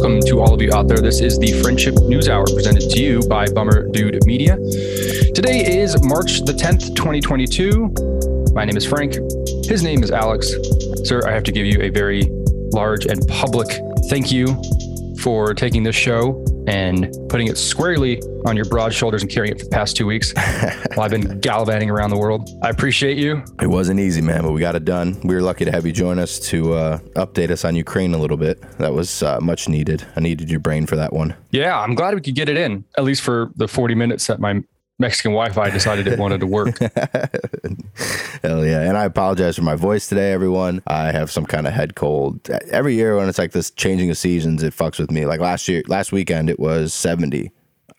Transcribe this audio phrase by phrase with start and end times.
[0.00, 0.96] welcome to all of you out there.
[0.96, 4.56] This is the Friendship News Hour presented to you by Bummer Dude Media.
[5.34, 8.54] Today is March the 10th, 2022.
[8.54, 9.16] My name is Frank.
[9.66, 10.54] His name is Alex.
[11.04, 12.22] Sir, I have to give you a very
[12.72, 13.68] large and public
[14.08, 14.46] thank you
[15.20, 19.58] for taking this show and putting it squarely on your broad shoulders and carrying it
[19.58, 20.32] for the past two weeks
[20.94, 22.48] while I've been gallivanting around the world.
[22.62, 23.42] I appreciate you.
[23.60, 25.20] It wasn't easy, man, but we got it done.
[25.24, 28.18] We were lucky to have you join us to uh, update us on Ukraine a
[28.18, 28.62] little bit.
[28.78, 30.06] That was uh, much needed.
[30.14, 31.34] I needed your brain for that one.
[31.50, 34.38] Yeah, I'm glad we could get it in, at least for the 40 minutes that
[34.38, 34.62] my
[35.00, 36.78] Mexican Wi-Fi decided it wanted to work.
[38.42, 38.82] Hell yeah!
[38.82, 40.82] And I apologize for my voice today, everyone.
[40.86, 42.48] I have some kind of head cold.
[42.70, 45.26] Every year when it's like this changing of seasons, it fucks with me.
[45.26, 47.50] Like last year, last weekend it was seventy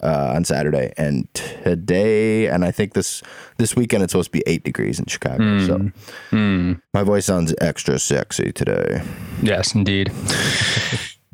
[0.02, 3.22] uh, on Saturday, and today, and I think this
[3.58, 5.44] this weekend it's supposed to be eight degrees in Chicago.
[5.44, 5.66] Mm.
[5.68, 5.92] So
[6.36, 9.02] Mm, my voice sounds extra sexy today.
[9.42, 10.12] yes, indeed.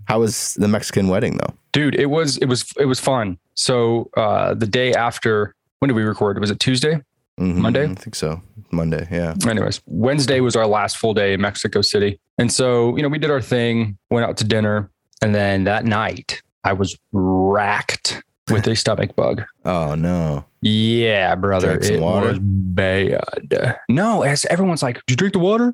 [0.05, 1.53] How was the Mexican wedding though?
[1.73, 3.37] Dude, it was it was it was fun.
[3.55, 6.39] So uh, the day after, when did we record?
[6.39, 7.01] Was it Tuesday?
[7.39, 7.83] Mhm, Monday?
[7.85, 8.41] I think so.
[8.71, 9.35] Monday, yeah.
[9.47, 12.19] anyways, Wednesday was our last full day in Mexico City.
[12.39, 14.89] And so, you know, we did our thing, went out to dinner,
[15.21, 19.43] and then that night I was racked with a stomach bug.
[19.65, 20.45] Oh no.
[20.61, 21.77] Yeah, brother.
[21.79, 22.29] It water?
[22.29, 23.77] was bad.
[23.87, 25.73] No, as everyone's like, Did you drink the water?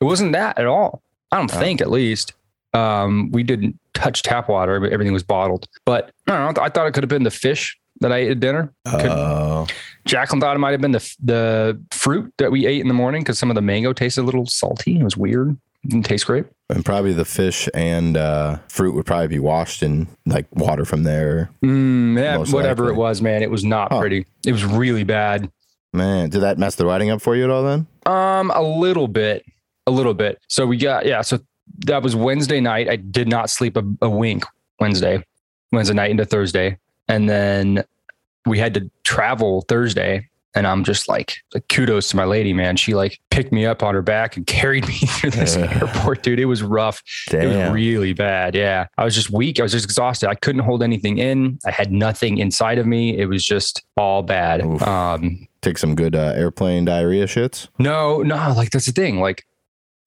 [0.00, 1.02] It wasn't that at all.
[1.30, 1.58] I don't Oh.
[1.58, 2.32] think at least.
[2.74, 5.68] Um, we didn't touch tap water, but everything was bottled.
[5.84, 6.62] But I don't know.
[6.62, 8.72] I thought it could have been the fish that I ate at dinner.
[8.86, 9.66] Oh,
[10.04, 13.22] Jacqueline thought it might have been the the fruit that we ate in the morning
[13.22, 14.98] because some of the mango tasted a little salty.
[15.00, 15.56] It was weird.
[15.86, 16.44] Didn't taste great.
[16.70, 21.02] and probably the fish and uh, fruit would probably be washed in like water from
[21.02, 21.50] there.
[21.64, 22.94] Mm, yeah, whatever likely.
[22.94, 23.98] it was, man, it was not Huh.
[23.98, 24.24] pretty.
[24.46, 25.50] It was really bad.
[25.92, 27.86] Man, did that mess the writing up for you at all then?
[28.06, 29.44] Um, a little bit,
[29.86, 30.38] a little bit.
[30.48, 31.20] So we got yeah.
[31.22, 31.40] So
[31.86, 32.88] that was Wednesday night.
[32.88, 34.44] I did not sleep a, a wink
[34.78, 35.22] Wednesday,
[35.72, 36.78] Wednesday night into Thursday,
[37.08, 37.82] and then
[38.46, 40.28] we had to travel Thursday.
[40.54, 42.76] And I'm just like, like, kudos to my lady, man.
[42.76, 46.38] She like picked me up on her back and carried me through this airport, dude.
[46.38, 47.02] It was rough.
[47.32, 48.54] It was really bad.
[48.54, 48.86] Yeah.
[48.98, 49.60] I was just weak.
[49.60, 50.28] I was just exhausted.
[50.28, 51.58] I couldn't hold anything in.
[51.64, 53.16] I had nothing inside of me.
[53.18, 54.62] It was just all bad.
[54.62, 54.82] Oof.
[54.82, 57.68] Um, Take some good uh, airplane diarrhea shits.
[57.78, 59.20] no, no, like that's the thing.
[59.20, 59.46] Like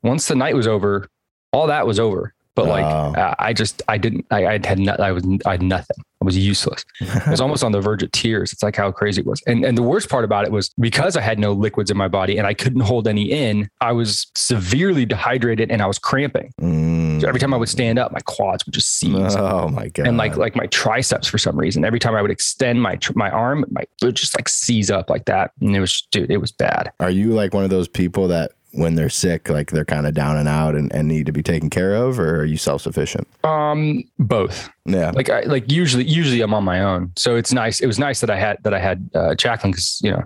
[0.03, 1.07] once the night was over,
[1.53, 2.35] all that was over.
[2.53, 3.19] But like Oh.
[3.19, 5.97] uh, I just I didn't I, I had not I was I had nothing.
[6.25, 6.83] Was useless.
[7.25, 8.51] I was almost on the verge of tears.
[8.51, 9.41] It's like how crazy it was.
[9.47, 12.07] And and the worst part about it was because I had no liquids in my
[12.07, 16.51] body and I couldn't hold any in, I was severely dehydrated and I was cramping.
[16.61, 17.21] Mm.
[17.21, 19.35] So every time I would stand up, my quads would just seize.
[19.35, 20.07] Oh my god.
[20.07, 21.85] and like like my triceps for some reason.
[21.85, 24.91] Every time I would extend my tr- my arm, my it would just like seize
[24.91, 26.91] up like that, and it was dude, it was bad.
[26.99, 30.13] are you like one of those people that when they're sick, like they're kind of
[30.13, 32.81] down and out and, and need to be taken care of, or are you self
[32.81, 33.27] sufficient?
[33.43, 34.69] Um, both.
[34.85, 35.11] Yeah.
[35.11, 37.79] Like I like usually usually I'm on my own, so it's nice.
[37.79, 40.23] It was nice that I had that I had uh, Jacqueline because you know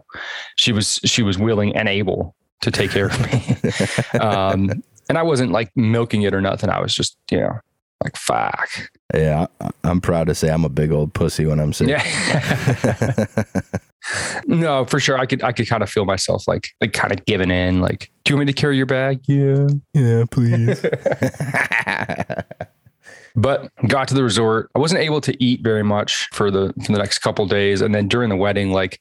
[0.57, 4.19] she was she was willing and able to take care of me.
[4.19, 6.69] um, and I wasn't like milking it or nothing.
[6.69, 7.59] I was just you know
[8.03, 8.69] like fuck
[9.13, 9.47] yeah.
[9.83, 11.89] I'm proud to say I'm a big old pussy when I'm sick.
[11.89, 13.25] yeah.
[14.45, 15.17] no, for sure.
[15.17, 17.81] I could I could kind of feel myself like like kind of giving in.
[17.81, 19.21] Like, do you want me to carry your bag?
[19.27, 19.67] Yeah.
[19.93, 20.85] yeah, please.
[23.35, 24.71] But got to the resort.
[24.75, 27.93] I wasn't able to eat very much for the for the next couple days, and
[27.93, 28.99] then during the wedding, like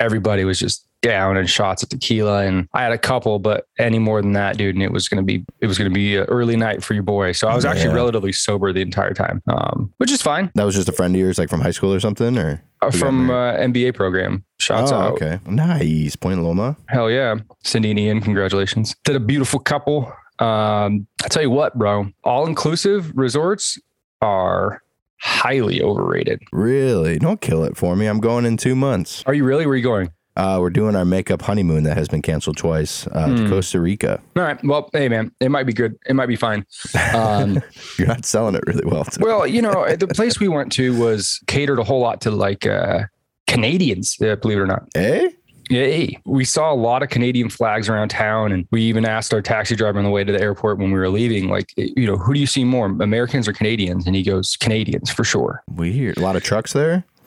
[0.00, 3.98] everybody was just down and shots of tequila, and I had a couple, but any
[3.98, 6.56] more than that, dude, and it was gonna be it was gonna be an early
[6.56, 7.32] night for your boy.
[7.32, 7.94] So I was actually Yeah.
[7.96, 10.50] relatively sober the entire time, um, which is fine.
[10.54, 12.90] that was just a friend of yours, like from high school or something, or Uh,
[12.90, 14.44] from uh, MBA program.
[14.58, 15.12] Shots oh, out.
[15.12, 16.16] okay, nice.
[16.16, 16.76] Point Loma.
[16.88, 17.36] Hell yeah.
[17.62, 18.94] Cindy and Ian, congratulations.
[19.04, 20.12] Did a beautiful couple.
[20.38, 23.78] Um, I tell you what, bro, all inclusive resorts
[24.20, 24.82] are
[25.18, 26.42] highly overrated.
[26.52, 27.18] Really?
[27.18, 28.06] Don't kill it for me.
[28.06, 29.22] I'm going in two months.
[29.26, 29.64] Are you really?
[29.66, 30.10] Where are you going?
[30.36, 33.48] Uh, we're doing our makeup honeymoon that has been canceled twice uh, to Hmm.
[33.48, 34.20] Costa Rica.
[34.36, 34.62] All right.
[34.64, 35.96] Well, hey, man, it might be good.
[36.06, 36.66] It might be fine.
[37.14, 37.62] Um,
[37.98, 39.04] You're not selling it really well.
[39.04, 39.24] Today.
[39.24, 42.66] well, you know, the place we went to was catered a whole lot to like
[42.66, 43.04] uh,
[43.46, 44.88] Canadians, uh, believe it or not.
[44.94, 45.28] eh?
[45.68, 46.16] Yay.
[46.24, 49.74] We saw a lot of Canadian flags around town, and we even asked our taxi
[49.74, 52.34] driver on the way to the airport when we were leaving, like, you know, who
[52.34, 54.06] do you see more, Americans or Canadians?
[54.06, 55.64] And he goes, Canadians for sure.
[55.74, 56.18] Weird.
[56.18, 57.04] A lot of trucks there.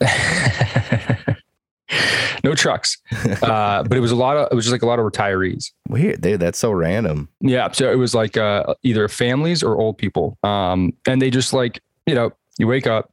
[2.44, 2.98] no trucks,
[3.42, 5.72] uh, but it was a lot of it was just like a lot of retirees.
[5.88, 6.20] Weird.
[6.20, 7.28] Dude, that's so random.
[7.40, 11.52] Yeah, so it was like uh, either families or old people, um, and they just
[11.52, 13.12] like you know you wake up,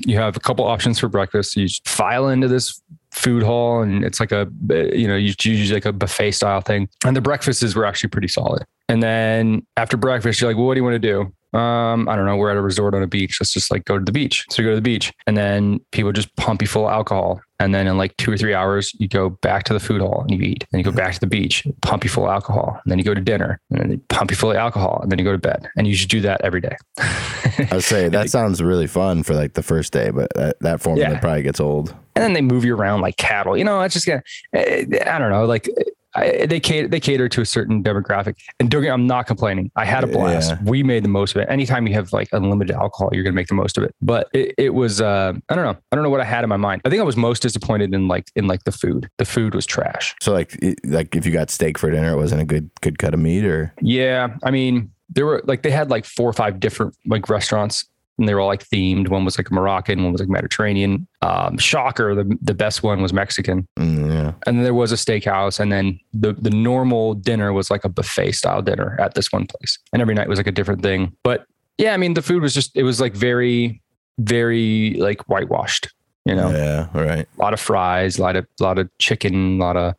[0.00, 1.56] you have a couple options for breakfast.
[1.56, 2.80] You just file into this
[3.10, 6.88] food hall, and it's like a you know you usually like a buffet style thing,
[7.04, 8.64] and the breakfasts were actually pretty solid.
[8.88, 11.32] And then after breakfast, you're like, well, what do you want to do?
[11.54, 13.38] Um, I don't know, we're at a resort on a beach.
[13.40, 14.44] Let's just like go to the beach.
[14.50, 17.40] So you go to the beach and then people just pump you full of alcohol.
[17.60, 20.22] And then in like two or three hours, you go back to the food hall
[20.22, 20.66] and you eat.
[20.72, 22.80] Then you go back to the beach, pump you full of alcohol.
[22.84, 24.98] And then you go to dinner and then they pump you full of alcohol.
[25.02, 25.68] And then you go to bed.
[25.76, 26.76] And you should do that every day.
[26.98, 30.80] I would say that sounds really fun for like the first day, but that, that
[30.80, 31.20] formula Yeah.
[31.20, 31.90] probably gets old.
[32.16, 33.56] and then they move you around like cattle.
[33.56, 34.22] You know, it's just gonna.
[34.54, 35.44] I don't know.
[35.46, 35.68] Like
[36.16, 38.34] I, they cater they cater to a certain demographic.
[38.60, 39.70] And don't I'm not complaining.
[39.76, 40.50] I had a blast.
[40.50, 40.58] Yeah.
[40.64, 41.48] We made the most of it.
[41.50, 43.94] Anytime you have like unlimited alcohol, you're gonna make the most of it.
[44.02, 45.00] But it, it was.
[45.00, 45.76] Uh, I don't know.
[45.90, 46.82] I don't know what I had in my mind.
[46.84, 49.08] I think I was most disappointed in like in like the food.
[49.18, 50.14] The food was trash.
[50.22, 52.98] So like it- like if you got steak for dinner, it wasn't a good good
[52.98, 56.32] cut of meat or Yeah, I mean, there were like they had like four or
[56.32, 57.86] five different like restaurants,
[58.18, 59.08] and they were all like themed.
[59.08, 61.06] One was like Moroccan, one was like Mediterranean.
[61.22, 64.32] Um, shocker, the the best one was Mexican, mm, yeah.
[64.46, 67.88] and then there was a steakhouse, and then the the normal dinner was like a
[67.88, 71.12] buffet style dinner at this one place, and every night was like a different thing.
[71.22, 71.46] But
[71.78, 73.80] yeah, I mean, the food was just it was like very
[74.18, 75.88] very like whitewashed.
[76.26, 77.28] You know, Yeah, right.
[77.38, 79.94] a lot of fries, a lot of lot of chicken, a lot of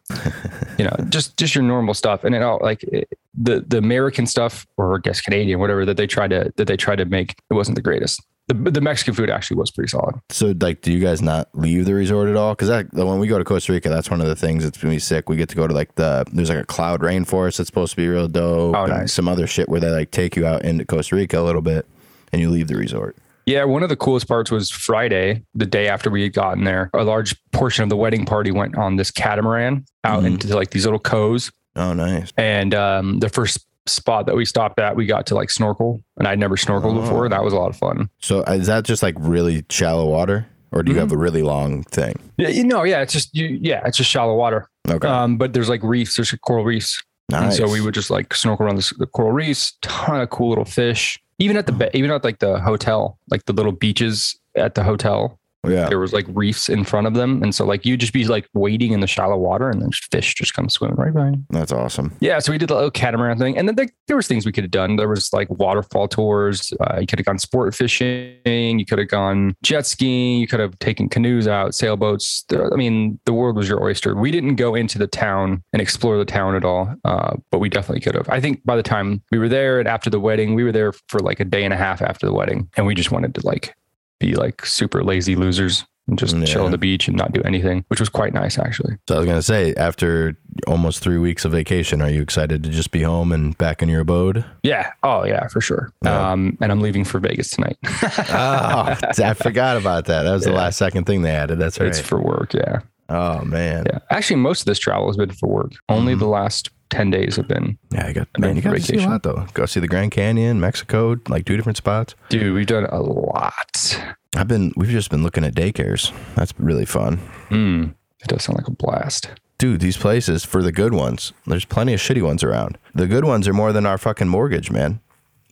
[0.80, 2.24] you know, just just your normal stuff.
[2.24, 5.98] And it all like it, the the American stuff, or I guess Canadian, whatever that
[5.98, 8.22] they tried to that they tried to make, it wasn't the greatest.
[8.48, 10.16] The the Mexican food actually was pretty solid.
[10.30, 12.54] So like do you guys not leave the resort at all?
[12.56, 15.30] That when we go to Costa Rica, that's one of the things that's gonna sick.
[15.30, 17.98] We get to go to like the there's like a cloud rainforest that's supposed to
[17.98, 18.76] be real dope.
[18.76, 19.14] Oh, and nice.
[19.14, 21.88] Some other shit where they like take you out into Costa Rica a little bit
[22.32, 23.16] and you leave the resort.
[23.48, 26.90] Yeah, one of the coolest parts was Friday, the day after we had gotten there.
[26.96, 30.28] A large portion of the wedding party went on this catamaran out Mhm.
[30.28, 31.52] into like these little coves.
[31.76, 32.32] Oh, nice.
[32.38, 36.28] And um, the first spot that we stopped at, we got to like snorkel, and
[36.28, 37.02] I'd never snorkeled Oh.
[37.02, 37.30] before.
[37.30, 38.10] That was a lot of fun.
[38.20, 41.02] So uh, is that just like really shallow water or do you Mhm.
[41.02, 42.16] have a really long thing?
[42.38, 44.68] Yeah, you know, yeah, it's just you, yeah, it's just shallow water.
[44.90, 45.08] Okay.
[45.08, 47.02] Um, but there's like reefs, there's coral reefs.
[47.32, 47.58] And nice.
[47.58, 50.66] so we would just like snorkel around the, the coral reefs, ton of cool little
[50.66, 51.20] fish.
[51.40, 55.38] Even at the even at like the hotel, like the little beaches at the hotel,
[55.72, 55.90] yeah.
[55.90, 58.48] there was like reefs in front of them, and so like you just be like
[58.54, 61.30] wading in the shallow water, and then fish just come swimming right by.
[61.30, 61.46] you.
[61.50, 62.16] That's awesome.
[62.20, 64.52] Yeah, so we did the little catamaran thing, and then there, there was things we
[64.52, 64.96] could have done.
[64.96, 66.74] There was like waterfall tours.
[66.80, 68.80] Uh, you could have gone sport fishing.
[68.80, 70.40] You could have gone jet skiing.
[70.40, 72.44] You could have taken canoes out, sailboats.
[72.50, 74.16] There, I mean, the world was your oyster.
[74.16, 77.70] We didn't go into the town and explore the town at all, uh, but we
[77.70, 78.30] definitely could have.
[78.30, 80.94] I think by the time we were there and after the wedding, we were there
[81.10, 83.46] for like a day and a half after the wedding, and we just wanted to
[83.46, 83.76] like
[84.26, 87.84] be like super lazy losers and just chill on the beach and not do anything,
[87.88, 88.96] which was quite nice actually.
[89.08, 90.38] So I was gonna say, after
[90.68, 93.90] almost three weeks of vacation, are you excited to just be home and back in
[93.90, 94.46] your abode?
[94.64, 94.92] Yeah.
[95.04, 95.92] Oh yeah, for sure.
[96.04, 96.32] Yeah.
[96.32, 97.78] Um, and I'm leaving for Vegas tonight.
[97.84, 100.24] oh, I forgot about that.
[100.24, 101.60] That was the last second thing they added.
[101.60, 101.88] That's right.
[101.90, 102.54] It's for work.
[102.54, 102.80] Yeah.
[103.10, 103.86] oh man.
[103.92, 104.00] Yeah.
[104.12, 105.72] Actually, most of this travel has been for work.
[105.90, 106.20] Only Mhm.
[106.20, 107.78] the last 10 days have been.
[107.92, 109.12] Yeah, you got I man, you got to see a vacation.
[109.12, 109.46] lot though.
[109.54, 112.16] Go see the Grand Canyon, Mexico, like two different spots.
[112.30, 114.02] Dude, we've done a lot.
[114.36, 116.12] I've been we've just been looking at daycares.
[116.36, 117.20] That's really fun.
[117.50, 119.30] Mm, it does sound like a blast.
[119.58, 121.32] Dude, these places for the good ones.
[121.48, 122.78] There's plenty of shitty ones around.
[122.94, 125.00] The good ones are more than our fucking mortgage, man.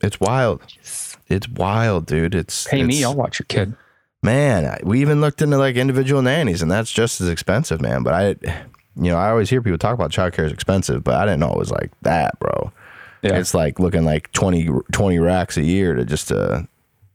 [0.02, 0.62] It's wild.
[1.30, 2.36] It's wild, dude.
[2.36, 3.76] It's Pay me, I'll watch your kid.
[4.22, 8.04] Man, I- we even looked into like individual nannies, and that's just as expensive, man.
[8.04, 11.26] But I, you know, I always hear people talk about childcare is expensive, but I
[11.26, 12.72] didn't know it was like that, bro.
[13.22, 13.38] Yeah.
[13.38, 16.64] It's like looking like 20, 20 racks a year to just uh,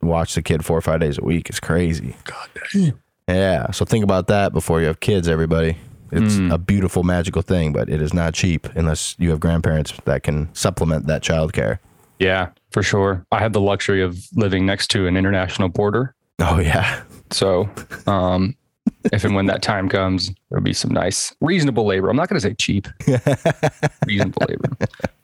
[0.02, 1.49] watch the kid four or five days a week.
[1.50, 2.16] It's crazy.
[2.25, 2.99] God damn.
[3.28, 3.70] Yeah.
[3.73, 5.76] So think about that before you have kids, everybody.
[6.11, 6.50] It's Mm.
[6.54, 10.49] a beautiful, magical thing, but it is not cheap unless you have grandparents that can
[10.54, 11.78] supplement that childcare.
[12.18, 13.25] yeah, for sure.
[13.30, 16.14] I have the luxury of living next to an international border.
[16.40, 17.02] Oh, yeah.
[17.30, 17.68] So,
[18.06, 18.56] um,
[19.12, 22.09] if and when that time comes, there'll be some nice, reasonable labor.
[22.11, 22.88] I'm not going to say cheap,
[24.07, 24.71] reasonable labor.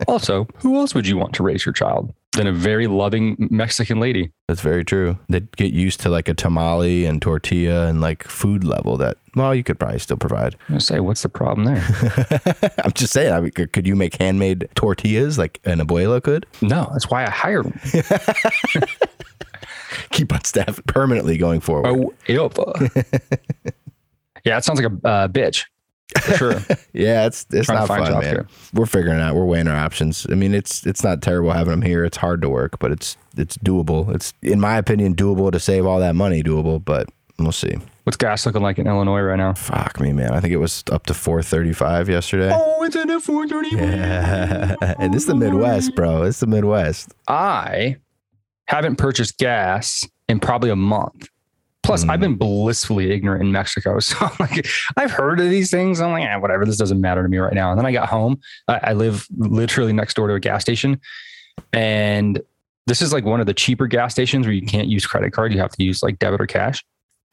[0.06, 4.00] Also, who else would you want to raise your child than a very loving Mexican
[4.00, 4.32] lady?
[4.48, 5.18] That's very true.
[5.28, 9.54] They'd get used to like a tamale and tortilla and like food level that, well,
[9.54, 10.56] you could probably still provide.
[10.68, 12.74] To say, what's the problem there?
[12.84, 16.46] I'm just saying, I mean, could could you make handmade tortillas like an abuela could?
[16.60, 17.80] No, that's why I hired them.
[20.10, 21.86] Keep on staff permanently going forward.
[21.88, 22.56] Oh, yep.
[24.44, 25.64] yeah, it sounds like a uh, bitch.
[26.20, 26.60] For sure.
[26.92, 28.22] Yeah, it's it's Trying not fun, man.
[28.22, 28.48] childcare.
[28.72, 29.34] We're figuring out.
[29.34, 30.28] We're weighing our options.
[30.30, 32.04] I mean, it's it's not terrible having them here.
[32.04, 34.14] It's hard to work, but it's it's doable.
[34.14, 36.40] It's in my opinion doable to save all that money.
[36.44, 37.08] Doable, but
[37.40, 37.74] we'll see.
[38.04, 39.54] What's gas looking like in Illinois right now?
[39.54, 40.32] Fuck me, man.
[40.32, 42.52] I think it was up to 435 yesterday.
[42.54, 43.76] Oh, it's in a 430.
[43.76, 44.94] Yeah.
[44.98, 46.22] and this is the Midwest, bro.
[46.22, 47.12] It's the Midwest.
[47.26, 47.96] I
[48.66, 51.28] haven't purchased gas in probably a month.
[51.82, 52.10] Plus, Mm.
[52.10, 53.98] I've been blissfully ignorant in Mexico.
[54.00, 54.66] So I'm like,
[54.96, 56.00] I've heard of these things.
[56.00, 56.64] I'm like, eh, whatever.
[56.64, 57.70] This doesn't matter to me right now.
[57.70, 58.40] And then I got home.
[58.68, 60.98] I, I live literally next door to a gas station.
[61.74, 62.40] And
[62.86, 65.52] This is like one of the cheaper gas stations where you can't use credit card.
[65.52, 66.82] You have to use like debit or cash.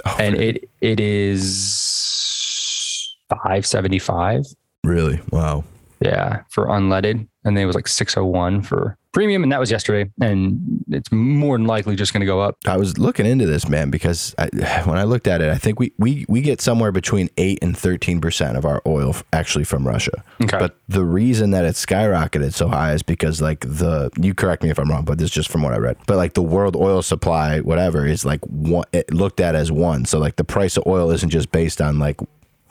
[0.05, 4.45] Oh, and it it is 575
[4.83, 5.21] really?
[5.31, 5.63] Wow.
[6.01, 10.09] Yeah for unleaded and then it was like 601 for premium and that was yesterday
[10.21, 13.67] and it's more than likely just going to go up I was looking into this,
[13.67, 14.45] man, because I,
[14.85, 17.75] when I looked at it, I think we, we, we get somewhere between 8 and
[17.75, 20.23] 13% of our oil f- actually from Russia.
[20.41, 20.57] Okay.
[20.57, 24.69] But the reason that it's skyrocketed so high is because, like, the, you correct me
[24.69, 25.97] if I'm wrong, but this is just from what I read.
[26.07, 30.05] But, like, the world oil supply, whatever, is like one, it looked at as one.
[30.05, 32.19] So, like, the price of oil isn't just based on, like,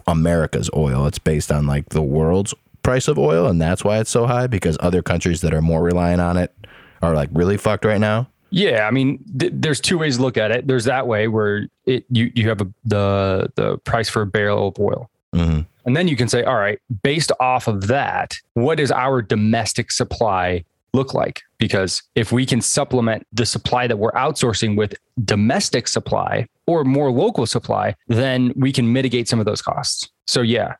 [0.06, 3.46] America's oil, it's based on, like, the world's price of oil.
[3.46, 6.54] And that's why it's so high because other countries that are more reliant on it
[7.02, 8.28] are, like, really fucked right now.
[8.50, 11.68] yeah i mean th- there's two ways to look at it there's that way where
[11.86, 15.96] it you you have a, the the price for a barrel of oil hmm and
[15.96, 20.64] then you can say all right based off of that what does our domestic supply
[20.92, 24.94] look like because if we can supplement the supply that we're outsourcing with
[25.24, 30.42] domestic supply or more local supply then we can mitigate some of those costs so
[30.42, 30.74] yeah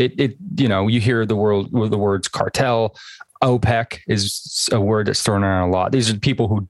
[0.00, 2.96] it, it you know you hear the world the words cartel.
[3.42, 5.92] Opec is a word that's thrown around a lot.
[5.92, 6.68] These are people who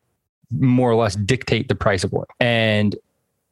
[0.52, 2.26] more or less dictate the price of oil.
[2.38, 2.96] And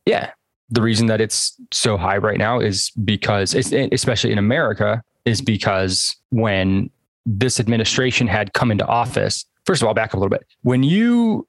[0.07, 0.31] yeah
[0.71, 6.17] the reason that it's so high right now is because especially in america is because
[6.31, 6.91] when
[7.25, 10.47] this administration had come into office first of all back up a little bit.
[10.63, 11.47] When you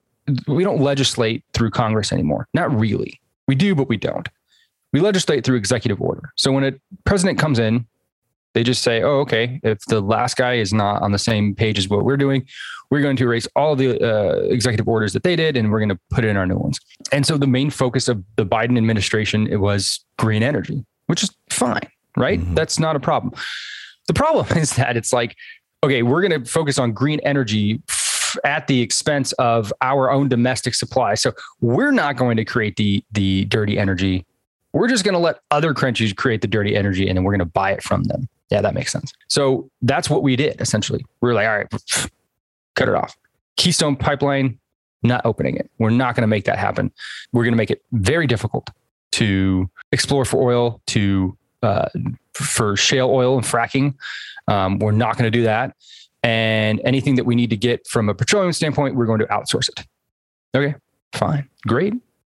[0.47, 2.47] we don't legislate through congress anymore.
[2.53, 3.19] Not really.
[3.47, 4.27] We do but we don't.
[4.91, 6.33] We legislate through executive order.
[6.35, 6.73] So when a
[7.05, 7.87] president comes in
[8.53, 11.77] they just say oh okay if the last guy is not on the same page
[11.77, 12.45] as what we're doing
[12.91, 15.89] we're going to erase all the uh, executive orders that they did and we're going
[15.89, 16.79] to put in our new ones.
[17.11, 21.31] And so the main focus of the biden administration it was green energy which is
[21.49, 21.87] fine
[22.17, 22.39] right?
[22.39, 22.55] Mhm.
[22.55, 23.33] that's not a problem.
[24.07, 25.35] The problem is that it's like
[25.83, 30.27] okay we're going to focus on green energy f- at the expense of our own
[30.29, 31.15] domestic supply.
[31.15, 34.25] So we're not going to create the the dirty energy
[34.73, 37.39] we're just going to let other crunchies create the dirty energy and then we're going
[37.39, 38.27] to buy it from them.
[38.49, 39.13] Yeah that makes sense.
[39.27, 41.05] So that's what we did essentially.
[41.21, 41.67] We were like all right
[42.75, 43.15] cut it off.
[43.57, 44.59] Keystone pipeline
[45.01, 45.69] not opening it.
[45.79, 46.91] We're not going to make that happen.
[47.31, 48.69] We're going to make it very difficult
[49.13, 51.87] to explore for oil to uh,
[52.33, 53.95] for shale oil and fracking.
[54.47, 55.75] Um, we're not going to do that.
[56.21, 59.69] And anything that we need to get from a petroleum standpoint we're going to outsource
[59.69, 59.85] it.
[60.55, 60.75] Okay
[61.13, 61.93] fine great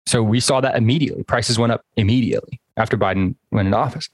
[0.10, 4.10] so we saw that immediately prices went up immediately after biden went into office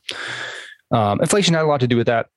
[0.91, 2.27] um, inflation had a lot to do with that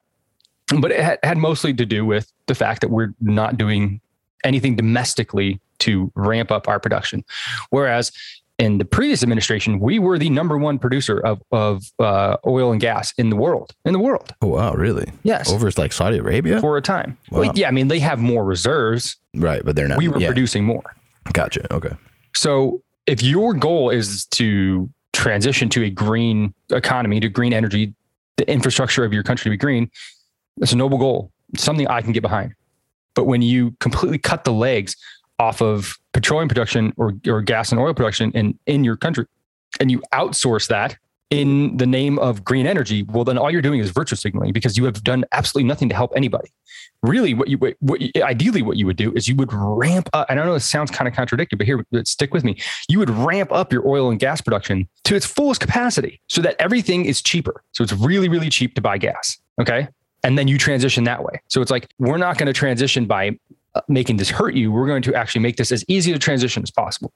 [0.81, 4.00] but it had, had mostly to do with the fact that we're not doing
[4.45, 7.25] anything domestically to ramp up our production
[7.71, 8.12] whereas
[8.59, 12.81] in the previous administration we were the number one producer of, of uh, oil and
[12.81, 14.73] gas in the world in the world Oh, wow.
[14.75, 15.11] Really?
[15.23, 16.61] yes Over like Saudi Arabia?
[16.61, 17.41] for a time Wow.
[17.41, 19.62] well, yeah i mean they have more reserves Right.
[19.65, 19.99] But they're not.
[19.99, 20.29] we were yeah.
[20.29, 20.95] producing more
[21.33, 21.73] Gotcha.
[21.73, 21.95] Okay.
[22.35, 27.95] So if your goal is to transition to a green economy, to green energy,
[28.37, 29.91] the infrastructure of your country to be green,
[30.59, 31.33] that's a noble goal.
[31.55, 32.55] It's something I can get behind.
[33.15, 34.95] But when you completely cut the legs
[35.38, 39.25] off of petroleum production or, or gas and oil production in, in your country
[39.81, 40.99] and you outsource that
[41.31, 44.77] in the name of green energy, well, then all you're doing is virtue signaling because
[44.77, 46.53] you have done absolutely nothing to help anybody.
[47.02, 50.28] Really, what you, what ideally what you would do is you would ramp up.
[50.28, 52.61] And I know it sounds kind of contradictory, but here, stick with me.
[52.88, 56.57] You would ramp up your oil and gas production to its fullest capacity so that
[56.59, 57.62] everything is cheaper.
[57.71, 59.38] So it's really, really cheap to buy gas.
[59.61, 59.88] Okay.
[60.25, 61.40] And then you transition that way.
[61.47, 63.38] So it's like, we're not going to transition by
[63.76, 64.73] uh, making this hurt you.
[64.73, 67.12] We're going to actually make this as easy to transition as possible.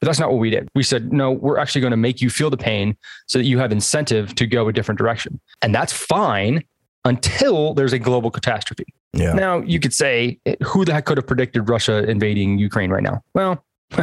[0.00, 0.68] But that's not what we did.
[0.74, 3.58] We said, no, we're actually going to make you feel the pain so that you
[3.58, 5.40] have incentive to go a different direction.
[5.60, 6.64] And that's fine
[7.04, 8.86] until there's a global catastrophe.
[9.12, 9.32] Yeah.
[9.32, 13.02] Now, you could say, eh, who the heck could have predicted Russia invading Ukraine right
[13.02, 13.22] now?
[13.34, 13.64] Well,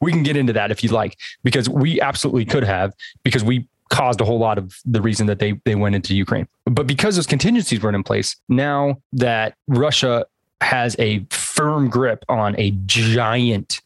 [0.00, 3.66] we can get into that if you'd like, because we absolutely could have, because we
[3.90, 6.46] caused a whole lot of the reason that they, they went into Ukraine.
[6.64, 10.26] But because those contingencies weren't in place, now that Russia
[10.60, 13.80] has a firm grip on a giant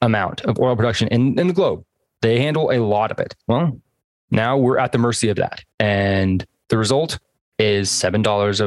[0.00, 1.84] amount of oil production in, in the globe,
[2.22, 3.34] they handle a lot of it.
[3.46, 3.80] Well,
[4.30, 5.64] now we're at the mercy of that.
[5.80, 7.18] And the result
[7.58, 8.60] is $7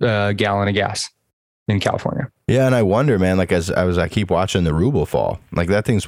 [0.00, 1.10] a uh, gallon of gas
[1.68, 2.30] in California.
[2.46, 3.38] Yeah, and I wonder, man.
[3.38, 5.40] Like as I was, I keep watching the ruble fall.
[5.52, 6.06] Like that thing's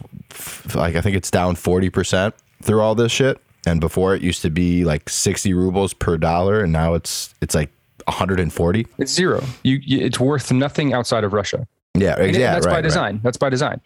[0.75, 3.40] like I think it's down forty percent through all this shit.
[3.66, 7.54] And before it used to be like sixty rubles per dollar, and now it's it's
[7.54, 7.71] like
[8.04, 8.87] one hundred and forty.
[8.99, 9.42] It's zero.
[9.62, 11.66] You, it's worth nothing outside of Russia.
[11.95, 12.83] Yeah, And yeah, that's right, by right.
[12.83, 13.21] design.
[13.23, 13.80] That's by design.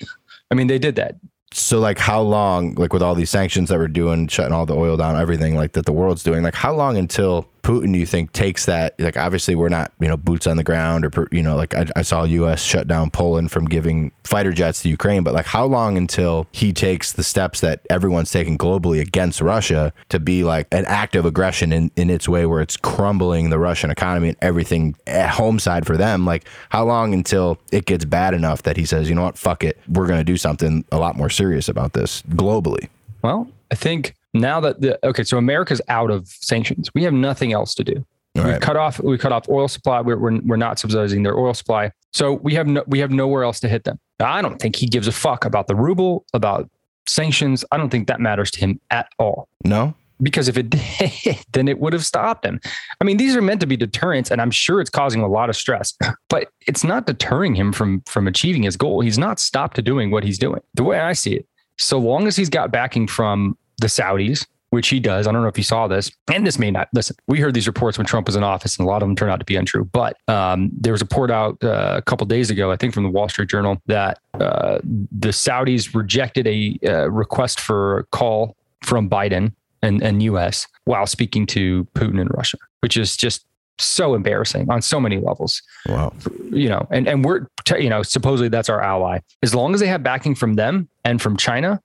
[0.50, 1.14] I mean, they did that.
[1.52, 2.74] So like, how long?
[2.74, 5.72] Like with all these sanctions that we're doing, shutting all the oil down, everything like
[5.72, 6.42] that the world's doing.
[6.42, 8.98] Like how long until Putin, you think takes that?
[8.98, 11.86] Like, obviously, we're not, you know, boots on the ground, or you know, like I,
[11.96, 12.62] I saw U.S.
[12.62, 15.22] shut down Poland from giving fighter jets to Ukraine.
[15.22, 19.92] But like, how long until he takes the steps that everyone's taking globally against Russia
[20.08, 23.58] to be like an act of aggression in in its way, where it's crumbling the
[23.58, 26.24] Russian economy and everything at home side for them?
[26.24, 29.64] Like, how long until it gets bad enough that he says, you know what, fuck
[29.64, 32.88] it, we're going to do something a lot more serious about this globally?
[33.22, 36.90] Well, I think now that the okay, so America's out of sanctions.
[36.94, 38.04] We have nothing else to do.
[38.36, 38.60] All we right.
[38.60, 40.00] cut off we cut off oil supply.
[40.00, 41.92] We're, we're, we're not subsidizing their oil supply.
[42.12, 43.98] So we have no we have nowhere else to hit them.
[44.18, 46.70] Now, I don't think he gives a fuck about the ruble, about
[47.08, 47.64] sanctions.
[47.72, 49.48] I don't think that matters to him at all.
[49.64, 49.94] No.
[50.22, 50.70] Because if it
[51.24, 52.60] did, then it would have stopped him.
[53.00, 55.48] I mean, these are meant to be deterrents, and I'm sure it's causing a lot
[55.48, 55.94] of stress,
[56.28, 59.00] but it's not deterring him from from achieving his goal.
[59.00, 60.60] He's not stopped to doing what he's doing.
[60.74, 61.46] The way I see it,
[61.78, 65.26] so long as he's got backing from the Saudis, which he does.
[65.26, 66.88] I don't know if you saw this, and this may not.
[66.94, 69.16] Listen, we heard these reports when Trump was in office, and a lot of them
[69.16, 69.84] turned out to be untrue.
[69.84, 73.02] But um, there was a report out uh, a couple days ago, I think, from
[73.02, 78.56] the Wall Street Journal, that uh, the Saudis rejected a uh, request for a call
[78.82, 80.66] from Biden and, and U.S.
[80.84, 83.44] while speaking to Putin in Russia, which is just
[83.78, 85.62] so embarrassing on so many levels.
[85.86, 86.12] Wow.
[86.50, 87.46] You know, and and we're
[87.78, 89.18] you know supposedly that's our ally.
[89.42, 91.80] As long as they have backing from them and from China,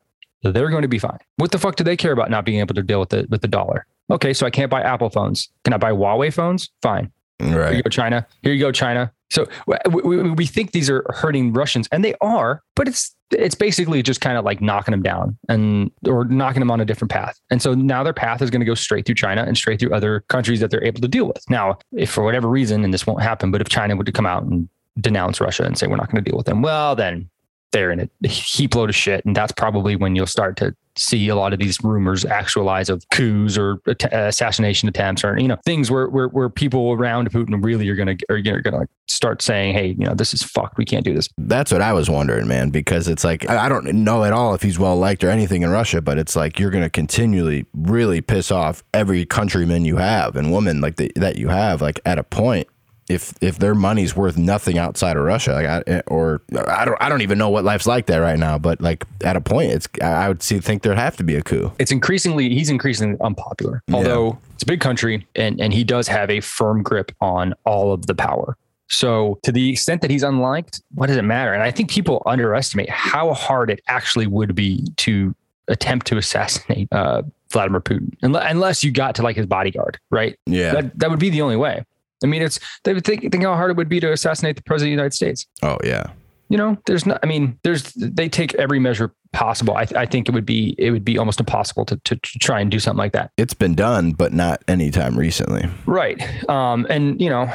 [0.51, 1.19] they're going to be fine.
[1.37, 3.41] What the fuck do they care about not being able to deal with the with
[3.41, 3.85] the dollar?
[4.09, 5.49] Okay, so I can't buy Apple phones.
[5.63, 6.69] Can I buy Huawei phones?
[6.81, 7.11] Fine.
[7.39, 7.69] Right.
[7.69, 8.25] Here you go, China.
[8.43, 9.11] Here you go, China.
[9.29, 13.55] So we, we, we think these are hurting Russians, and they are, but it's it's
[13.55, 17.11] basically just kind of like knocking them down and or knocking them on a different
[17.11, 17.39] path.
[17.49, 19.93] And so now their path is going to go straight through China and straight through
[19.93, 21.43] other countries that they're able to deal with.
[21.49, 24.27] Now, if for whatever reason, and this won't happen, but if China would to come
[24.27, 24.69] out and
[25.01, 27.29] denounce Russia and say we're not going to deal with them, well, then
[27.75, 29.25] they're in a heap load of shit.
[29.25, 33.03] And that's probably when you'll start to see a lot of these rumors actualize of
[33.12, 33.82] coups or
[34.13, 38.17] assassination attempts or, you know, things where, where, where people around Putin really are going
[38.17, 40.77] to, are going to start saying, Hey, you know, this is fucked.
[40.77, 41.27] We can't do this.
[41.38, 44.62] That's what I was wondering, man, because it's like, I don't know at all if
[44.62, 48.22] he's well liked or anything in Russia, but it's like, you're going to continually really
[48.22, 52.18] piss off every countryman you have and woman like the, that you have, like at
[52.18, 52.70] a point
[53.07, 57.09] if if their money's worth nothing outside of Russia, like I, or I don't I
[57.09, 58.57] don't even know what life's like there right now.
[58.57, 61.44] But like at a point, it's I would see think there'd have to be a
[61.44, 61.72] coup.
[61.77, 64.53] It's increasingly he's increasingly unpopular, although yeah.
[64.53, 68.07] it's a big country and and he does have a firm grip on all of
[68.07, 68.57] the power.
[68.87, 71.53] So to the extent that he's unliked, what does it matter?
[71.53, 75.35] And I think people underestimate how hard it actually would be to
[75.68, 80.37] attempt to assassinate uh, Vladimir Putin, unless you got to like his bodyguard, right?
[80.46, 81.83] Yeah, that, that would be the only way.
[82.25, 84.64] I mean, it's they would think think how hard it would be to assassinate the
[84.64, 85.46] president of the United States.
[85.61, 86.07] Oh yeah.
[86.50, 87.20] You know, there's not.
[87.24, 89.75] I mean, there's they take every measure possible.
[89.75, 92.59] I, I think it would be it would be almost impossible to, to, to try
[92.59, 93.31] and do something like that.
[93.38, 95.68] It's been done, but not anytime recently.
[95.85, 96.22] Right.
[96.50, 96.85] Um.
[96.90, 97.51] And you know,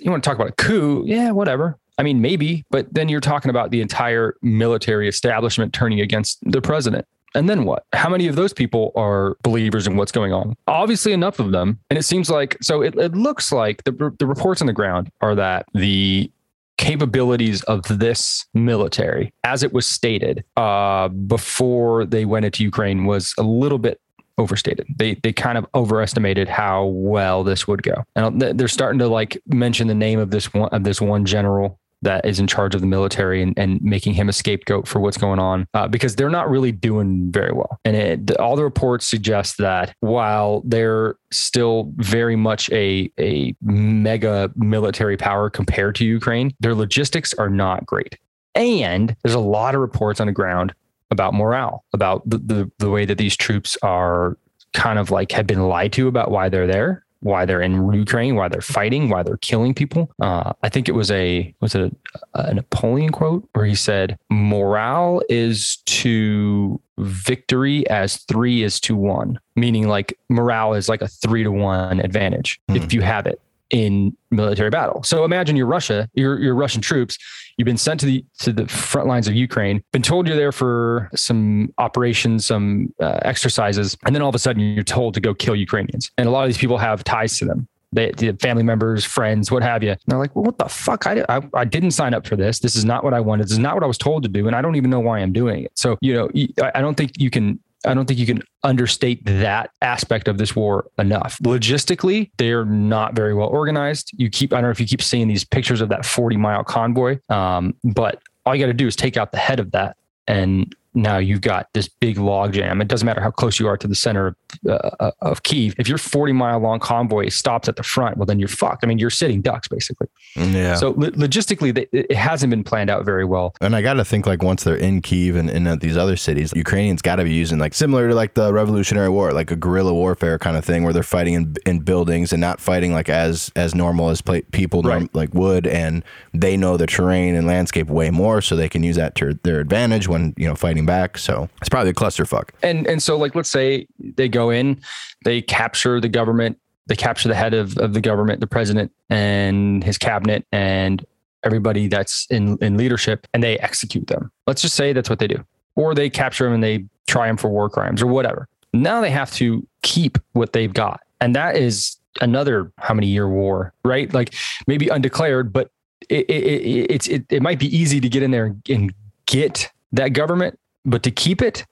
[0.00, 1.04] you want to talk about a coup?
[1.06, 1.78] Yeah, whatever.
[1.96, 6.60] I mean, maybe, but then you're talking about the entire military establishment turning against the
[6.60, 7.06] president.
[7.34, 7.84] And then what?
[7.92, 10.54] How many of those people are believers in what's going on?
[10.66, 11.80] Obviously, enough of them.
[11.90, 15.10] And it seems like, so it, it looks like the, the reports on the ground
[15.20, 16.30] are that the
[16.76, 23.34] capabilities of this military, as it was stated uh, before they went into Ukraine, was
[23.38, 24.00] a little bit
[24.38, 24.86] overstated.
[24.96, 29.40] They they kind of overestimated how well this would go, and they're starting to like
[29.46, 32.80] mention the name of this one of this one general that is in charge of
[32.80, 36.30] the military and, and making him a scapegoat for what's going on uh, because they're
[36.30, 37.80] not really doing very well.
[37.84, 44.50] And it, all the reports suggest that while they're still very much a, a mega
[44.56, 48.18] military power compared to Ukraine, their logistics are not great.
[48.54, 50.72] And there's a lot of reports on the ground
[51.10, 54.38] about morale, about the, the, the way that these troops are
[54.72, 58.36] kind of like have been lied to about why they're there why they're in Ukraine,
[58.36, 60.12] why they're fighting, why they're killing people.
[60.20, 61.92] Uh, I think it was a was it
[62.34, 68.94] a, a Napoleon quote where he said, "Morale is to victory as three is to
[68.94, 72.76] one," meaning like morale is like a three to one advantage mm.
[72.76, 75.02] if you have it in military battle.
[75.02, 77.18] So imagine you're Russia, you're, you're Russian troops.
[77.56, 79.80] You've been sent to the to the front lines of Ukraine.
[79.92, 84.40] Been told you're there for some operations, some uh, exercises, and then all of a
[84.40, 86.10] sudden you're told to go kill Ukrainians.
[86.18, 87.68] And a lot of these people have ties to them.
[87.92, 89.90] They, they family members, friends, what have you.
[89.90, 91.06] And they're like, well, what the fuck?
[91.06, 92.58] I, I, I didn't sign up for this.
[92.58, 93.44] This is not what I wanted.
[93.44, 94.48] This is not what I was told to do.
[94.48, 95.70] And I don't even know why I'm doing it.
[95.76, 96.28] So, you know,
[96.74, 100.56] I don't think you can I don't think you can understate that aspect of this
[100.56, 101.38] war enough.
[101.42, 104.10] Logistically, they're not very well organized.
[104.16, 106.64] You keep, I don't know if you keep seeing these pictures of that 40 mile
[106.64, 109.96] convoy, um, but all you got to do is take out the head of that
[110.26, 112.80] and now you've got this big logjam.
[112.80, 114.36] It doesn't matter how close you are to the center of,
[114.68, 115.74] uh, of Kiev.
[115.78, 118.84] If your 40 mile long convoy stops at the front, well, then you're fucked.
[118.84, 120.06] I mean, you're sitting ducks basically.
[120.36, 120.76] Yeah.
[120.76, 123.54] So lo- logistically, it hasn't been planned out very well.
[123.60, 126.52] And I got to think like once they're in Kiev and in these other cities,
[126.54, 129.92] Ukrainians got to be using like similar to like the Revolutionary War, like a guerrilla
[129.92, 133.50] warfare kind of thing where they're fighting in, in buildings and not fighting like as
[133.56, 135.08] as normal as play, people Right.
[135.14, 138.96] like would, and they know the terrain and landscape way more, so they can use
[138.96, 141.18] that to their advantage when you know fighting back.
[141.18, 142.50] So it's probably a clusterfuck.
[142.62, 144.80] And and so like let's say they go in,
[145.24, 149.82] they capture the government, they capture the head of, of the government, the president and
[149.82, 151.04] his cabinet and
[151.42, 154.30] everybody that's in, in leadership and they execute them.
[154.46, 155.44] Let's just say that's what they do.
[155.76, 158.48] Or they capture them and they try them for war crimes or whatever.
[158.72, 161.00] Now they have to keep what they've got.
[161.20, 164.12] And that is another how many year war, right?
[164.12, 164.34] Like
[164.66, 165.70] maybe undeclared, but
[166.08, 168.92] it, it, it, it's, it, it might be easy to get in there and
[169.26, 171.64] get that government, but to keep it,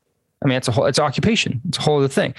[0.42, 1.60] I mean, it's a whole, it's occupation.
[1.68, 2.34] It's a whole other thing.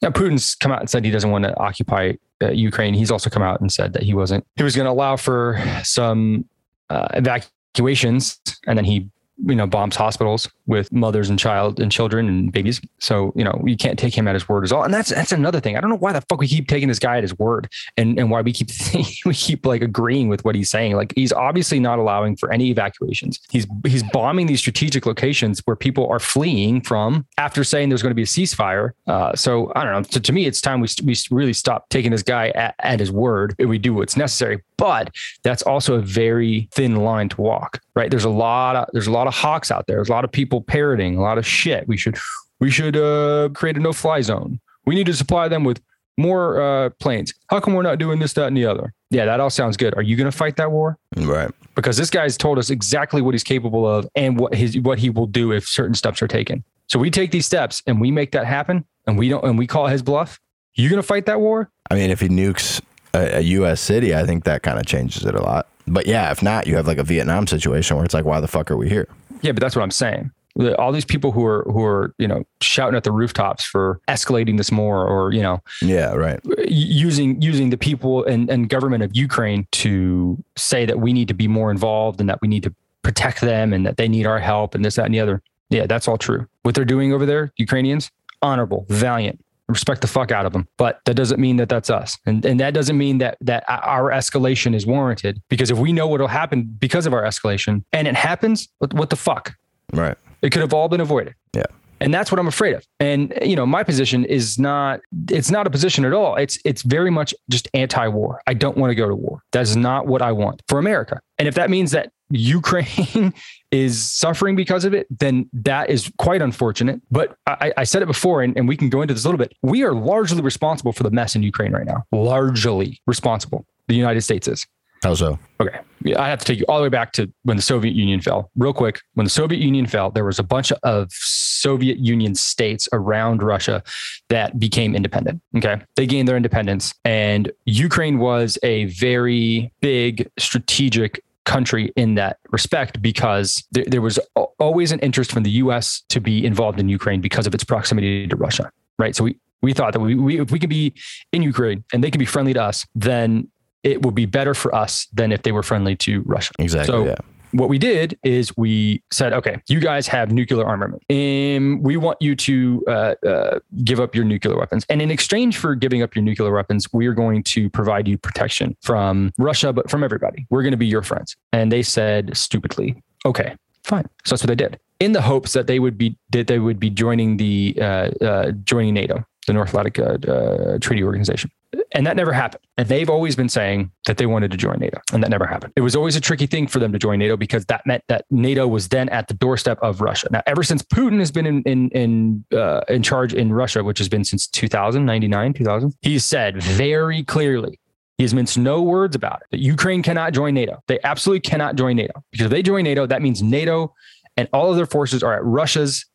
[0.00, 2.94] Now, Putin's come out and said he doesn't want to occupy uh, Ukraine.
[2.94, 5.62] He's also come out and said that he wasn't, he was going to allow for
[5.84, 6.46] some
[6.90, 9.08] uh, evacuations and then he,
[9.44, 12.80] you know, bombs hospitals with mothers and child and children and babies.
[12.98, 14.84] So, you know, you can't take him at his word as all.
[14.84, 15.76] And that's, that's another thing.
[15.76, 18.18] I don't know why the fuck we keep taking this guy at his word and,
[18.18, 18.68] and why we keep,
[19.24, 20.94] we keep like agreeing with what he's saying.
[20.94, 23.40] Like he's obviously not allowing for any evacuations.
[23.50, 28.10] He's, he's bombing these strategic locations where people are fleeing from after saying there's going
[28.10, 28.90] to be a ceasefire.
[29.06, 30.02] Uh, so I don't know.
[30.02, 33.10] To, to me, it's time we, we really stop taking this guy at, at his
[33.10, 34.62] word and we do what's necessary.
[34.82, 35.14] But
[35.44, 38.10] that's also a very thin line to walk, right?
[38.10, 39.98] There's a lot of, there's a lot of hawks out there.
[39.98, 41.86] There's a lot of people parroting a lot of shit.
[41.86, 42.18] We should,
[42.58, 44.58] we should uh, create a no fly zone.
[44.84, 45.80] We need to supply them with
[46.18, 47.32] more uh, planes.
[47.46, 48.92] How come we're not doing this, that, and the other?
[49.10, 49.94] Yeah, that all sounds good.
[49.94, 50.98] Are you going to fight that war?
[51.16, 51.52] Right.
[51.76, 55.10] Because this guy's told us exactly what he's capable of and what his what he
[55.10, 56.64] will do if certain steps are taken.
[56.88, 59.68] So we take these steps and we make that happen, and we don't and we
[59.68, 60.40] call his bluff.
[60.74, 61.70] You going to fight that war?
[61.88, 62.80] I mean, if he nukes
[63.14, 63.80] a, a U.S.
[63.80, 65.66] city, I think that kind of changes it a lot.
[65.86, 68.48] But yeah, if not, you have like a Vietnam situation where it's like, why the
[68.48, 69.08] fuck are we here?
[69.42, 70.30] Yeah, but that's what I'm saying.
[70.78, 74.58] All these people who are who are you know shouting at the rooftops for escalating
[74.58, 76.40] this more, or you know Yeah, right.
[76.68, 81.34] using using the people and, and government of Ukraine to say that we need to
[81.34, 84.38] be more involved and that we need to protect them and that they need our
[84.38, 85.42] help and this, that, and the other.
[85.70, 86.46] Yeah, that's all true.
[86.64, 88.10] What they're doing over there, Ukrainians,
[88.42, 89.42] honorable, valiant,
[89.72, 90.68] respect the fuck out of them.
[90.76, 94.10] But that doesn't mean that that's us, and and that doesn't mean that that our
[94.10, 95.42] escalation is warranted.
[95.48, 99.10] Because if we know what'll happen because of our escalation, and it happens, what, what
[99.10, 99.54] the fuck?
[99.92, 100.16] Right.
[100.42, 101.34] It could have all been avoided.
[101.54, 101.66] Yeah.
[102.00, 102.84] And that's what I'm afraid of.
[102.98, 106.34] And you know, my position is not it's not a position at all.
[106.34, 108.40] It's it's very much just anti-war.
[108.46, 109.42] I don't want to go to war.
[109.52, 111.20] That's not what I want for America.
[111.38, 113.34] And if that means that Ukraine
[113.70, 117.00] is suffering because of it, then that is quite unfortunate.
[117.10, 119.38] But I, I said it before, and, and we can go into this a little
[119.38, 119.54] bit.
[119.62, 122.04] We are largely responsible for the mess in Ukraine right now.
[122.12, 123.66] Largely responsible.
[123.88, 124.66] The United States is.
[125.02, 125.38] How so?
[125.60, 125.80] Okay.
[126.16, 128.50] I have to take you all the way back to when the Soviet Union fell.
[128.56, 132.88] Real quick, when the Soviet Union fell, there was a bunch of Soviet Union states
[132.92, 133.82] around Russia
[134.28, 135.42] that became independent.
[135.56, 135.82] Okay.
[135.96, 143.02] They gained their independence, and Ukraine was a very big strategic country in that respect
[143.02, 146.88] because there, there was al- always an interest from the US to be involved in
[146.88, 148.70] Ukraine because of its proximity to Russia.
[148.98, 149.16] Right.
[149.16, 150.92] So we, we thought that we, we if we can be
[151.32, 153.48] in Ukraine and they can be friendly to us, then
[153.82, 156.52] it would be better for us than if they were friendly to Russia.
[156.58, 156.92] Exactly.
[156.92, 157.16] So yeah.
[157.52, 162.20] What we did is we said, okay, you guys have nuclear armament, and we want
[162.20, 164.84] you to uh, uh, give up your nuclear weapons.
[164.88, 168.18] And in exchange for giving up your nuclear weapons, we are going to provide you
[168.18, 170.46] protection from Russia, but from everybody.
[170.50, 171.36] We're going to be your friends.
[171.52, 174.08] And they said stupidly, okay, fine.
[174.24, 176.80] So that's what they did, in the hopes that they would be that they would
[176.80, 181.50] be joining the uh, uh, joining NATO, the North Atlantic uh, uh, Treaty Organization.
[181.94, 182.64] And that never happened.
[182.78, 185.72] And they've always been saying that they wanted to join NATO, and that never happened.
[185.76, 188.24] It was always a tricky thing for them to join NATO because that meant that
[188.30, 190.28] NATO was then at the doorstep of Russia.
[190.30, 193.98] Now, ever since Putin has been in in in, uh, in charge in Russia, which
[193.98, 197.78] has been since 2000, 99, 2000, he's said very clearly
[198.18, 200.82] he has minced no words about it that Ukraine cannot join NATO.
[200.86, 203.94] They absolutely cannot join NATO because if they join NATO, that means NATO
[204.36, 206.06] and all of their forces are at Russia's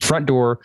[0.00, 0.60] front door,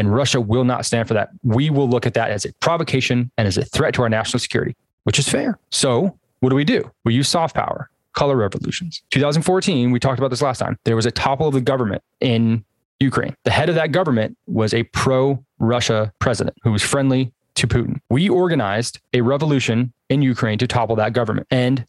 [0.00, 1.28] and Russia will not stand for that.
[1.42, 4.40] We will look at that as a provocation and as a threat to our national
[4.40, 5.58] security, which is fair.
[5.68, 6.90] So, what do we do?
[7.04, 9.02] We use soft power, color revolutions.
[9.10, 10.78] 2014, we talked about this last time.
[10.84, 12.64] There was a topple of the government in
[12.98, 13.36] Ukraine.
[13.44, 18.00] The head of that government was a pro Russia president who was friendly to Putin.
[18.08, 21.46] We organized a revolution in Ukraine to topple that government.
[21.50, 21.84] And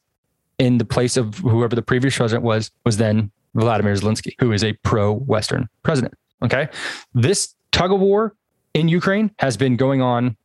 [0.59, 4.65] in the place of whoever the previous president was, was then Vladimir Zelensky, who is
[4.65, 6.13] a pro Western president.
[6.43, 6.67] Okay.
[7.13, 8.35] This tug of war
[8.73, 10.35] in Ukraine has been going on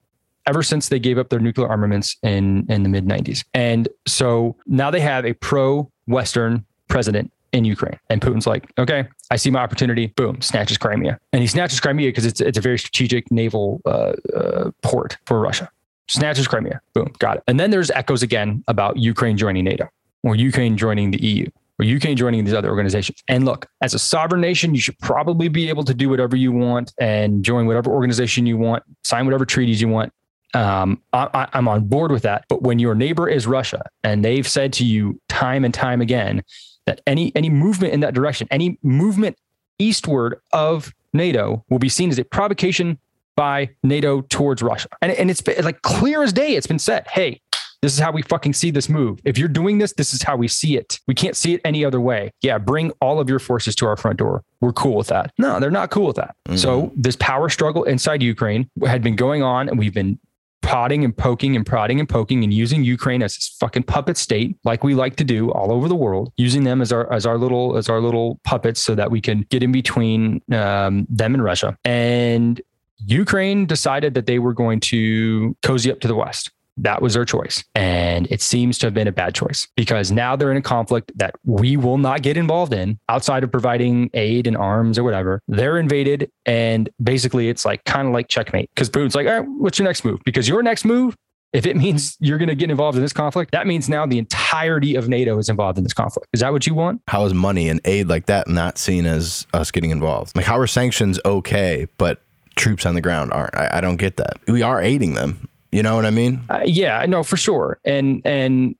[0.46, 3.44] ever since they gave up their nuclear armaments in, in the mid 90s.
[3.54, 7.98] And so now they have a pro Western president in Ukraine.
[8.10, 10.08] And Putin's like, okay, I see my opportunity.
[10.08, 11.18] Boom, snatches Crimea.
[11.32, 15.40] And he snatches Crimea because it's, it's a very strategic naval uh, uh, port for
[15.40, 15.70] Russia.
[16.08, 16.80] Snatches Crimea.
[16.94, 17.42] Boom, got it.
[17.48, 19.88] And then there's echoes again about Ukraine joining NATO
[20.22, 23.22] or Ukraine joining the EU or Ukraine joining these other organizations.
[23.28, 26.52] And look, as a sovereign nation, you should probably be able to do whatever you
[26.52, 30.12] want and join whatever organization you want, sign whatever treaties you want.
[30.54, 32.46] Um, I, I'm on board with that.
[32.48, 36.42] But when your neighbor is Russia and they've said to you time and time again
[36.86, 39.36] that any any movement in that direction, any movement
[39.78, 42.98] eastward of NATO will be seen as a provocation
[43.34, 44.88] by NATO towards Russia.
[45.02, 46.56] And, and it's like clear as day.
[46.56, 47.42] It's been said, hey,
[47.82, 49.20] this is how we fucking see this move.
[49.24, 51.00] If you're doing this, this is how we see it.
[51.06, 52.32] We can't see it any other way.
[52.42, 54.42] Yeah, bring all of your forces to our front door.
[54.60, 55.32] We're cool with that.
[55.38, 56.36] No, they're not cool with that.
[56.48, 56.56] Mm-hmm.
[56.56, 60.18] So this power struggle inside Ukraine had been going on, and we've been
[60.62, 64.56] prodding and poking and prodding and poking and using Ukraine as this fucking puppet state,
[64.64, 67.38] like we like to do all over the world, using them as our as our
[67.38, 71.44] little as our little puppets so that we can get in between um, them and
[71.44, 71.78] Russia.
[71.84, 72.60] And
[72.98, 76.50] Ukraine decided that they were going to cozy up to the West.
[76.76, 77.64] That was their choice.
[77.74, 81.12] And it seems to have been a bad choice because now they're in a conflict
[81.16, 85.40] that we will not get involved in outside of providing aid and arms or whatever.
[85.48, 86.30] They're invaded.
[86.44, 89.86] And basically, it's like kind of like checkmate because Putin's like, all right, what's your
[89.86, 90.20] next move?
[90.24, 91.16] Because your next move,
[91.52, 94.18] if it means you're going to get involved in this conflict, that means now the
[94.18, 96.28] entirety of NATO is involved in this conflict.
[96.32, 97.02] Is that what you want?
[97.08, 100.36] How is money and aid like that not seen as us getting involved?
[100.36, 102.22] Like, how are sanctions okay, but
[102.56, 103.54] troops on the ground aren't?
[103.54, 104.38] I, I don't get that.
[104.46, 105.48] We are aiding them.
[105.72, 106.40] You know what I mean?
[106.48, 107.78] Uh, yeah, no, for sure.
[107.84, 108.76] And and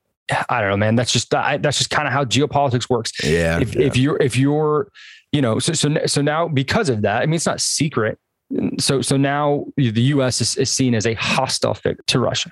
[0.49, 0.95] I don't know, man.
[0.95, 3.11] That's just I, that's just kind of how geopolitics works.
[3.23, 3.59] Yeah.
[3.59, 3.85] If, yeah.
[3.85, 4.89] if you're if you're
[5.31, 8.19] you know so so so now because of that, I mean it's not secret.
[8.79, 10.41] So so now the U.S.
[10.41, 12.51] is, is seen as a hostile figure to Russia,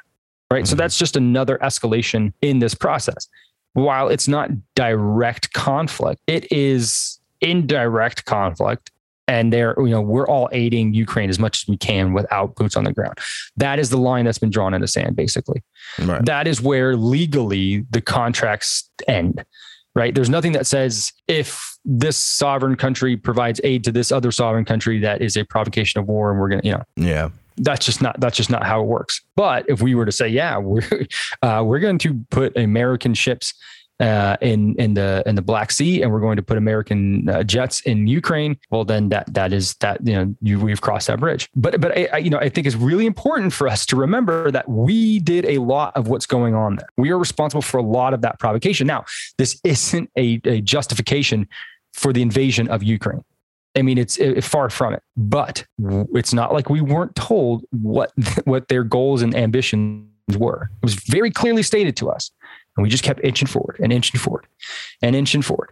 [0.52, 0.64] right?
[0.64, 0.70] Mm-hmm.
[0.70, 3.28] So that's just another escalation in this process.
[3.74, 8.92] While it's not direct conflict, it is indirect conflict
[9.28, 12.76] and they're you know we're all aiding Ukraine as much as we can without boots
[12.76, 13.18] on the ground.
[13.58, 15.64] That is the line that's been drawn in the sand, basically.
[16.00, 16.24] Right.
[16.26, 19.44] That is where legally the contracts end.
[19.96, 20.14] Right.
[20.14, 25.00] There's nothing that says if this sovereign country provides aid to this other sovereign country
[25.00, 28.20] that is a provocation of war, and we're gonna, you know, yeah, that's just not
[28.20, 29.22] that's just not how it works.
[29.36, 30.82] But if we were to say, yeah, we're
[31.42, 33.54] uh, we're going to put American ships
[34.00, 37.44] uh, in in the in the Black Sea, and we're going to put American uh,
[37.44, 38.58] jets in Ukraine.
[38.70, 41.50] Well, then that that is that you know you, we've crossed that bridge.
[41.56, 44.52] But but I, I, you know I think it's really important for us to remember
[44.52, 46.90] that we did a lot of what's going on there.
[46.98, 48.88] We are responsible for a lot of that provocation.
[48.88, 49.06] Now,
[49.38, 51.48] this isn't a, a justification
[51.94, 53.24] for the invasion of Ukraine.
[53.78, 55.04] I mean, it's it, far from it.
[55.18, 55.66] But
[56.14, 58.12] it's not like we weren't told what
[58.46, 60.06] what their goals and ambitions
[60.38, 60.70] were.
[60.82, 62.32] It was very clearly stated to us.
[62.76, 64.48] And we just kept inching forward and inching forward
[65.02, 65.72] and inching forward.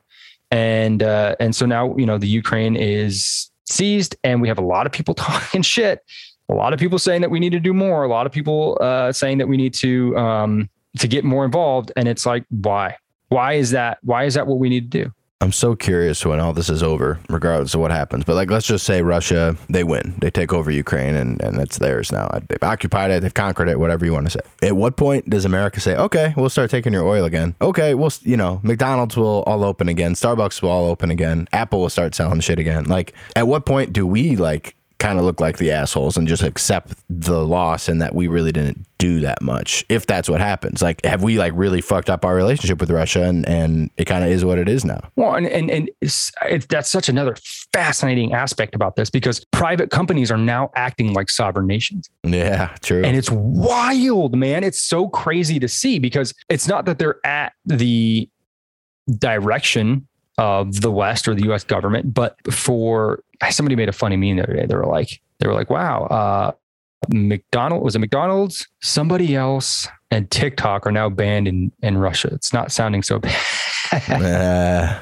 [0.52, 4.64] And uh, and so now, you know, the Ukraine is seized and we have a
[4.64, 6.02] lot of people talking shit.
[6.50, 8.04] A lot of people saying that we need to do more.
[8.04, 11.92] A lot of people uh, saying that we need to um, to get more involved.
[11.96, 12.98] And it's like, why?
[13.30, 13.98] Why is that?
[14.04, 15.14] Why is that what we need to do?
[15.44, 18.24] I'm so curious when all this is over, regardless of what happens.
[18.24, 21.80] But like, let's just say Russia, they win, they take over Ukraine, and and it's
[21.80, 22.30] theirs now.
[22.48, 24.40] They've occupied it, they've conquered it, whatever you want to say.
[24.66, 27.56] At what point does America say, okay, we'll start taking your oil again?
[27.62, 31.82] Okay, we'll, you know, McDonald's will all open again, Starbucks will all open again, Apple
[31.82, 32.86] will start selling shit again.
[32.86, 36.44] Like, at what point do we like kind of look like the assholes and just
[36.44, 40.82] accept the loss and that we really didn't do that much if that's what happens.
[40.82, 44.24] Like have we like really fucked up our relationship with russia and and it kind
[44.24, 45.02] of is what it is now?
[45.18, 47.36] Well and and, and it's, it's, that's such another
[47.74, 52.10] fascinating aspect about this because private companies are now acting like sovereign nations.
[52.24, 53.04] Yeah true.
[53.04, 54.64] And it's wild man.
[54.64, 58.30] It's so crazy to see because it's not that they're at the
[59.20, 61.64] direction of the West or the U.S.
[61.64, 62.14] government.
[62.14, 64.66] But for somebody made a funny meme the other day.
[64.66, 66.52] They were like, they were like, wow, uh,
[67.10, 68.68] McDonald was it McDonald's?
[68.82, 72.30] Somebody else and TikTok are now banned in in Russia.
[72.34, 73.20] It's not sounding so
[73.90, 75.02] bad.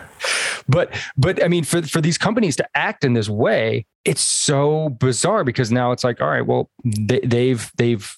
[0.67, 4.89] but but I mean, for for these companies to act in this way, it's so
[4.89, 8.17] bizarre because now it's like, all right, well, they, they've they've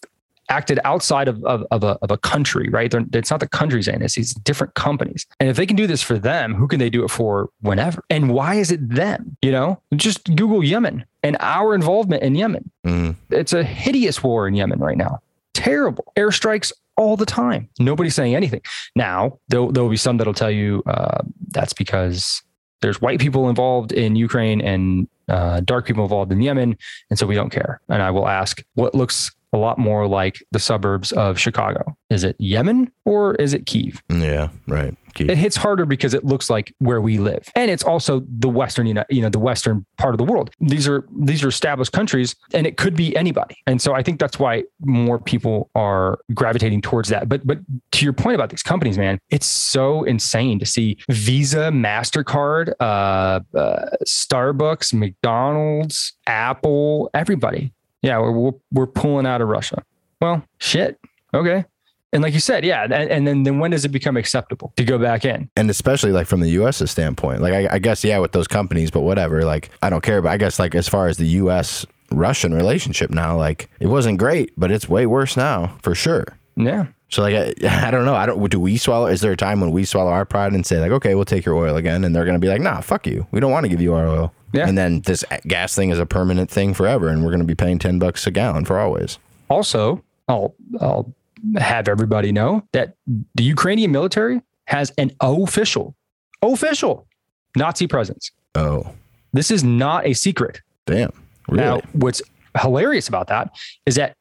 [0.53, 2.89] acted outside of, of, of, a, of a country, right?
[2.91, 5.25] They're, it's not the countries in it's these different companies.
[5.39, 8.03] And if they can do this for them, who can they do it for whenever?
[8.09, 9.35] And why is it them?
[9.41, 12.69] You know, just Google Yemen and our involvement in Yemen.
[12.85, 13.15] Mm.
[13.29, 15.21] It's a hideous war in Yemen right now.
[15.53, 17.69] Terrible airstrikes all the time.
[17.79, 18.61] Nobody's saying anything.
[18.95, 22.43] Now, there'll, there'll be some that'll tell you uh, that's because
[22.81, 26.77] there's white people involved in Ukraine and uh, dark people involved in Yemen,
[27.09, 27.79] and so we don't care.
[27.87, 31.95] And I will ask, what looks a lot more like the suburbs of Chicago?
[32.09, 34.03] Is it Yemen or is it Kiev?
[34.09, 34.95] Yeah, right.
[35.13, 35.29] Kiev.
[35.29, 38.87] It hits harder because it looks like where we live, and it's also the western,
[38.87, 40.49] you know, you know, the western part of the world.
[40.59, 43.55] These are these are established countries, and it could be anybody.
[43.67, 47.29] And so I think that's why more people are gravitating towards that.
[47.29, 47.59] But but
[47.91, 53.41] to your point about these companies, man, it's so insane to see Visa, Mastercard, uh,
[53.55, 57.71] uh, Starbucks, McDonald's, Apple, everybody
[58.03, 59.83] yeah, we're, we're pulling out of Russia.
[60.21, 60.99] Well, shit.
[61.33, 61.65] Okay.
[62.11, 64.83] And like you said, yeah, and, and, then then when does it become acceptable to
[64.83, 65.49] go back in?
[65.55, 68.91] And especially like from the U.S.'s standpoint, like I, I guess yeah, with those companies,
[68.91, 69.43] but whatever.
[69.43, 71.87] Like I don't care, but I guess like as far as the U.S.
[72.11, 76.25] Russian relationship now, like it wasn't great, but it's way worse now for sure.
[76.55, 76.85] Yeah.
[77.09, 78.15] So like I, I don't know.
[78.15, 78.47] I don't.
[78.47, 79.07] Do we swallow?
[79.07, 81.45] Is there a time when we swallow our pride and say like, okay, we'll take
[81.45, 83.25] your oil again, and they're gonna be like, nah, fuck you.
[83.31, 84.33] We don't want to give you our oil.
[84.53, 84.67] Yeah.
[84.67, 87.55] And then this gas thing is a permanent thing forever, and we're going to be
[87.55, 89.17] paying ten bucks a gallon for always.
[89.49, 91.13] Also, I'll I'll
[91.57, 92.95] have everybody know that
[93.35, 95.95] the Ukrainian military has an official,
[96.41, 97.07] official
[97.55, 98.31] Nazi presence.
[98.55, 98.93] Oh,
[99.33, 100.61] this is not a secret.
[100.85, 101.11] Damn.
[101.49, 101.63] Really?
[101.63, 102.21] Now, what's
[102.61, 103.51] hilarious about that
[103.85, 104.15] is that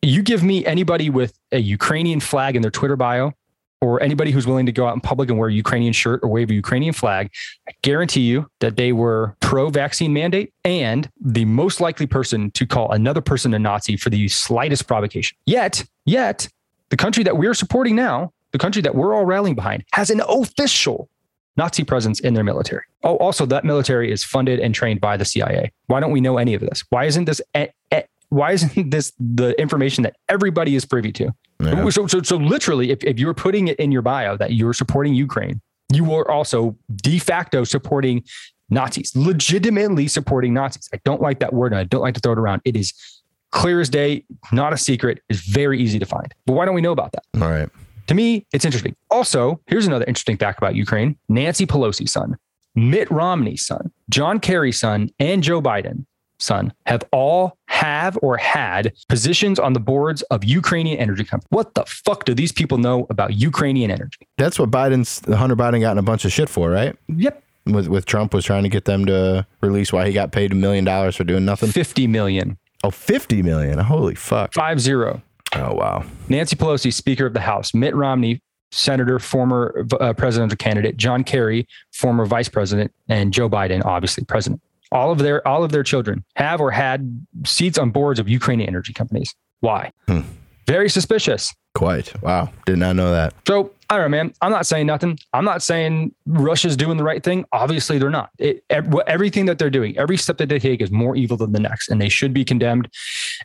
[0.00, 3.32] you give me anybody with a Ukrainian flag in their Twitter bio,
[3.82, 6.28] or anybody who's willing to go out in public and wear a Ukrainian shirt or
[6.28, 7.30] wave a Ukrainian flag,
[7.68, 12.64] I guarantee you that they were pro vaccine mandate and the most likely person to
[12.64, 15.36] call another person a Nazi for the slightest provocation.
[15.46, 16.48] Yet, yet,
[16.90, 20.22] the country that we're supporting now, the country that we're all rallying behind, has an
[20.28, 21.08] official
[21.56, 22.84] Nazi presence in their military.
[23.02, 25.72] Oh, also, that military is funded and trained by the CIA.
[25.86, 26.84] Why don't we know any of this?
[26.90, 27.42] Why isn't this?
[28.32, 31.32] Why isn't this the information that everybody is privy to?
[31.60, 31.88] Yeah.
[31.90, 35.14] So, so, so literally, if, if you're putting it in your bio that you're supporting
[35.14, 35.60] Ukraine,
[35.92, 38.24] you are also de facto supporting
[38.70, 40.88] Nazis, legitimately supporting Nazis.
[40.92, 42.62] I don't like that word and I don't like to throw it around.
[42.64, 42.92] It is
[43.52, 46.34] clear as day, not a secret, it's very easy to find.
[46.46, 47.24] But why don't we know about that?
[47.40, 47.68] All right.
[48.06, 48.96] To me, it's interesting.
[49.10, 52.38] Also, here's another interesting fact about Ukraine Nancy Pelosi's son,
[52.74, 56.06] Mitt Romney's son, John Kerry's son, and Joe Biden
[56.42, 61.48] son have all have or had positions on the boards of Ukrainian energy companies.
[61.50, 64.26] What the fuck do these people know about Ukrainian energy?
[64.36, 66.96] That's what Biden's Hunter Biden got in a bunch of shit for, right?
[67.08, 67.42] Yep.
[67.66, 70.54] With with Trump was trying to get them to release why he got paid a
[70.56, 71.70] million dollars for doing nothing.
[71.70, 72.58] 50 million.
[72.82, 73.78] Oh, 50 million.
[73.78, 74.52] Holy fuck.
[74.52, 75.22] Five zero.
[75.54, 76.04] Oh wow.
[76.28, 78.40] Nancy Pelosi, Speaker of the House, Mitt Romney,
[78.72, 84.60] Senator, former uh, presidential candidate, John Kerry, former vice president, and Joe Biden, obviously president
[84.92, 88.68] all of their all of their children have or had seats on boards of Ukrainian
[88.68, 89.34] energy companies.
[89.60, 89.90] Why?
[90.06, 90.20] Hmm.
[90.66, 91.52] Very suspicious.
[91.74, 92.20] Quite.
[92.22, 92.50] Wow.
[92.66, 93.34] Did not know that.
[93.46, 94.32] So I don't know, man.
[94.40, 95.18] I'm not saying nothing.
[95.34, 97.44] I'm not saying Russia's doing the right thing.
[97.52, 98.30] Obviously, they're not.
[98.38, 101.60] It, everything that they're doing, every step that they take is more evil than the
[101.60, 102.88] next, and they should be condemned.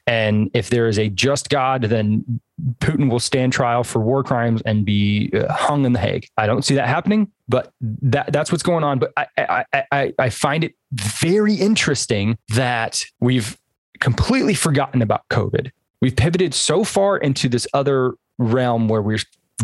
[0.08, 2.40] And if there is a just God, then
[2.80, 6.30] Putin will stand trial for war crimes and be uh, hung in the Hague.
[6.38, 9.00] I don't see that happening, but that that's what's going on.
[9.00, 13.58] But I I, I, I find it very interesting that we've
[14.00, 15.72] completely forgotten about COVID.
[16.02, 19.20] We've pivoted so far into this other realm where we're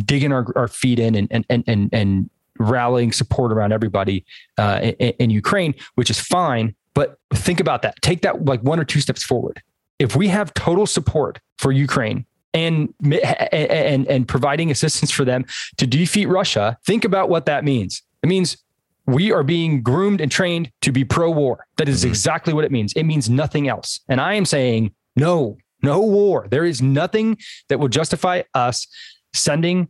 [0.05, 2.29] digging our, our feet in and, and, and, and, and
[2.59, 4.25] rallying support around everybody
[4.57, 6.75] uh, in, in Ukraine, which is fine.
[6.93, 8.01] But think about that.
[8.01, 9.61] Take that like one or two steps forward.
[9.99, 15.45] If we have total support for Ukraine and and and providing assistance for them
[15.77, 18.03] to defeat Russia, think about what that means.
[18.21, 18.57] It means
[19.05, 21.65] we are being groomed and trained to be pro-war.
[21.77, 22.09] That is mm-hmm.
[22.09, 22.93] exactly what it means.
[22.93, 23.99] It means nothing else.
[24.07, 26.47] And I am saying no, no war.
[26.49, 28.87] There is nothing that will justify us
[29.33, 29.89] sending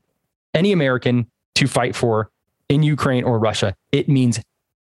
[0.54, 2.30] any American to fight for
[2.70, 4.40] in Ukraine or Russia, it means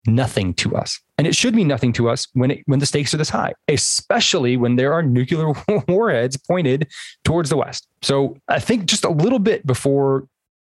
[0.06, 1.00] nothing to us.
[1.16, 3.54] And it should mean nothing to us when it, when the stakes are this high,
[3.68, 5.52] especially when there are nuclear
[5.88, 6.88] warheads pointed
[7.24, 7.88] towards the West.
[8.02, 10.26] So I think just a little bit before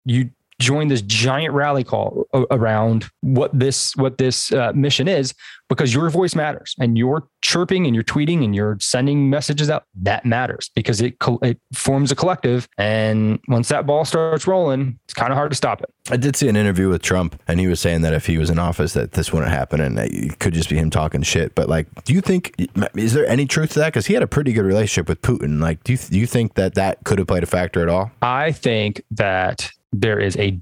[0.05, 5.33] you join this giant rally call around what this what this uh, mission is
[5.69, 9.85] because your voice matters and you're chirping and you're tweeting and you're sending messages out
[9.95, 12.67] that matters because it it forms a collective.
[12.77, 15.89] And once that ball starts rolling it's kind of hard to stop it.
[16.09, 18.49] I did see an interview with trump and he was saying that if he was
[18.49, 21.55] in office that this wouldn't happen and it could just be him talking shit.
[21.55, 22.55] But like do you think
[22.95, 23.87] is there any truth to that?
[23.87, 25.61] Because he had a pretty good relationship with putin.
[25.61, 28.11] Like do you, do you think that that could have played a factor at all?
[28.21, 30.59] I think that there is a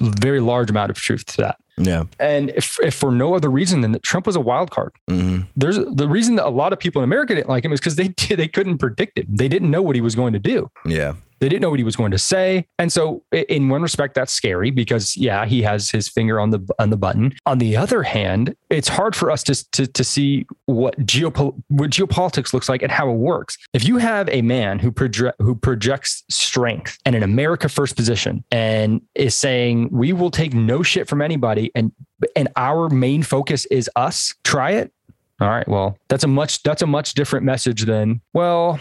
[0.00, 1.56] very large amount of truth to that.
[1.76, 2.04] Yeah.
[2.20, 4.92] And if, if for no other reason than that Trump was a wild card.
[5.10, 5.42] Mm-hmm.
[5.56, 7.96] There's the reason that a lot of people in America didn't like him is because
[7.96, 9.26] they they couldn't predict it.
[9.28, 10.70] They didn't know what he was going to do.
[10.84, 11.14] Yeah.
[11.44, 12.66] They didn't know what he was going to say.
[12.78, 16.66] And so in one respect, that's scary because yeah, he has his finger on the
[16.78, 17.34] on the button.
[17.44, 21.90] On the other hand, it's hard for us to, to, to see what, geopol- what
[21.90, 23.58] geopolitics looks like and how it works.
[23.74, 28.42] If you have a man who, proje- who projects strength and an America first position
[28.50, 31.92] and is saying, we will take no shit from anybody and,
[32.34, 34.94] and our main focus is us, try it.
[35.42, 35.68] All right.
[35.68, 38.80] Well, that's a much, that's a much different message than, well,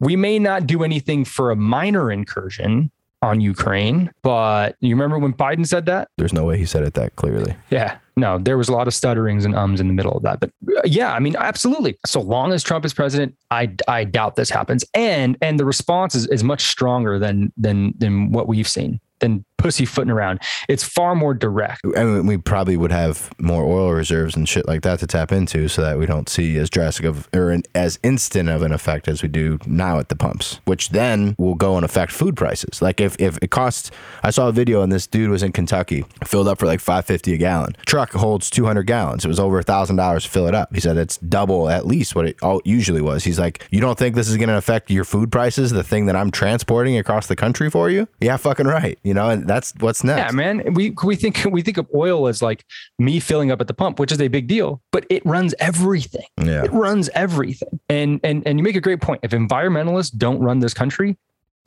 [0.00, 2.90] we may not do anything for a minor incursion,
[3.22, 4.10] on Ukraine.
[4.22, 6.08] But you remember when Biden said that?
[6.16, 7.56] There's no way he said it that clearly.
[7.70, 7.98] Yeah.
[8.16, 10.40] No, there was a lot of stutterings and ums in the middle of that.
[10.40, 11.98] But uh, yeah, I mean, absolutely.
[12.06, 14.84] So long as Trump is president, I, I doubt this happens.
[14.94, 19.44] And and the response is, is much stronger than than than what we've seen than
[19.58, 20.40] pussyfooting around.
[20.68, 21.84] It's far more direct.
[21.84, 25.68] And we probably would have more oil reserves and shit like that to tap into
[25.68, 29.08] so that we don't see as drastic of or an, as instant of an effect
[29.08, 32.80] as we do now at the pumps, which then will go and affect food prices.
[32.80, 33.90] Like if, if it costs,
[34.22, 37.34] I saw a video and this dude was in Kentucky, filled up for like 550
[37.34, 37.76] a gallon.
[37.86, 39.24] Truck holds 200 gallons.
[39.24, 40.74] It was over a thousand dollars to fill it up.
[40.74, 43.24] He said it's double at least what it all usually was.
[43.24, 46.06] He's like, you don't think this is going to affect your food prices, the thing
[46.06, 48.08] that I'm transporting across the country for you?
[48.20, 48.98] Yeah, fucking right.
[49.02, 50.32] You know, and that's what's next.
[50.32, 50.74] Yeah, man.
[50.74, 52.64] We we think we think of oil as like
[52.98, 56.26] me filling up at the pump, which is a big deal, but it runs everything.
[56.38, 56.64] Yeah.
[56.64, 57.80] It runs everything.
[57.88, 59.20] And and and you make a great point.
[59.22, 61.16] If environmentalists don't run this country,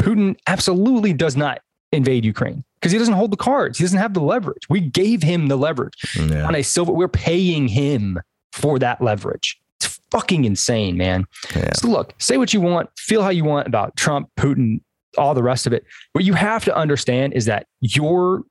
[0.01, 1.61] Putin absolutely does not
[1.91, 3.77] invade Ukraine because he doesn't hold the cards.
[3.77, 4.69] He doesn't have the leverage.
[4.69, 6.47] We gave him the leverage yeah.
[6.47, 6.91] on a silver.
[6.91, 8.19] We're paying him
[8.51, 9.59] for that leverage.
[9.79, 11.25] It's fucking insane, man.
[11.55, 11.73] Yeah.
[11.73, 14.81] So look, say what you want, feel how you want about Trump, Putin,
[15.17, 15.85] all the rest of it.
[16.13, 18.43] What you have to understand is that your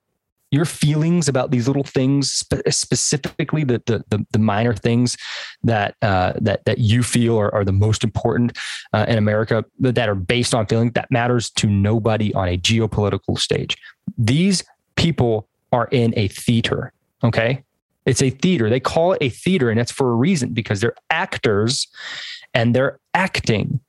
[0.51, 5.17] your feelings about these little things, specifically the, the, the the minor things
[5.63, 8.57] that uh, that that you feel are, are the most important
[8.93, 13.39] uh, in America, that are based on feeling, that matters to nobody on a geopolitical
[13.39, 13.77] stage.
[14.17, 14.65] These
[14.97, 16.93] people are in a theater.
[17.23, 17.63] Okay,
[18.07, 18.71] it's a theater.
[18.71, 21.89] They call it a theater, and that's for a reason because they're actors
[22.55, 23.81] and they're acting.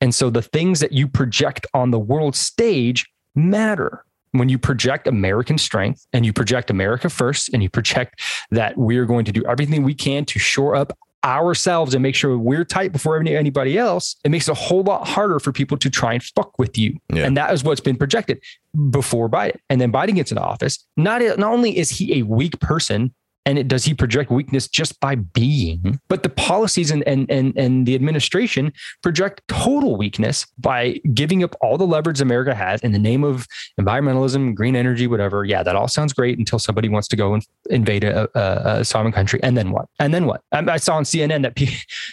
[0.00, 4.04] And so the things that you project on the world stage matter.
[4.32, 8.20] When you project American strength and you project America first and you project
[8.50, 12.36] that we're going to do everything we can to shore up ourselves and make sure
[12.38, 15.90] we're tight before anybody else, it makes it a whole lot harder for people to
[15.90, 16.98] try and fuck with you.
[17.12, 17.24] Yeah.
[17.24, 18.40] And that is what's been projected
[18.90, 19.56] before Biden.
[19.68, 20.86] And then Biden gets into office.
[20.96, 23.14] Not, not only is he a weak person,
[23.48, 25.98] and it, does he project weakness just by being?
[26.08, 31.56] But the policies and, and, and, and the administration project total weakness by giving up
[31.62, 33.46] all the leverage America has in the name of
[33.80, 35.46] environmentalism, green energy, whatever.
[35.46, 38.84] Yeah, that all sounds great until somebody wants to go and invade a, a, a
[38.84, 39.40] sovereign country.
[39.42, 39.86] And then what?
[39.98, 40.42] And then what?
[40.52, 41.54] I, saw on CNN that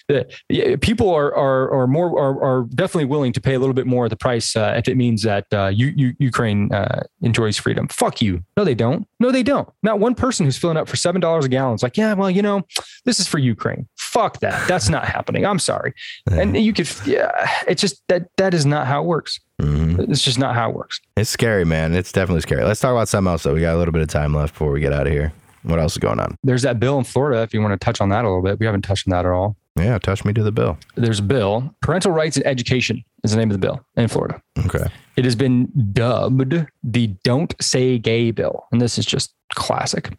[0.47, 3.87] the, people are, are, are more are, are definitely willing to pay a little bit
[3.87, 7.57] more of the price uh, if it means that uh, you, you, Ukraine uh, enjoys
[7.57, 7.89] freedom.
[7.89, 8.41] Fuck you.
[8.55, 9.05] No, they don't.
[9.19, 9.69] No, they don't.
[9.81, 11.75] Not one person who's filling up for seven dollars a gallon.
[11.75, 12.63] is like, yeah, well, you know,
[13.05, 13.87] this is for Ukraine.
[13.97, 14.67] Fuck that.
[14.67, 15.45] That's not happening.
[15.45, 15.93] I'm sorry.
[16.29, 17.29] And you could, yeah,
[17.67, 19.39] it's just that that is not how it works.
[19.61, 20.11] Mm-hmm.
[20.11, 20.99] It's just not how it works.
[21.15, 21.95] It's scary, man.
[21.95, 22.63] It's definitely scary.
[22.65, 23.53] Let's talk about something else though.
[23.53, 25.31] We got a little bit of time left before we get out of here.
[25.63, 26.37] What else is going on?
[26.43, 27.41] There's that bill in Florida.
[27.41, 29.25] If you want to touch on that a little bit, we haven't touched on that
[29.25, 29.55] at all.
[29.77, 30.77] Yeah, touch me to the bill.
[30.95, 31.75] There's a bill.
[31.81, 34.41] Parental rights and education is the name of the bill in Florida.
[34.65, 34.85] Okay.
[35.17, 38.65] It has been dubbed the Don't Say Gay bill.
[38.71, 40.17] And this is just classic.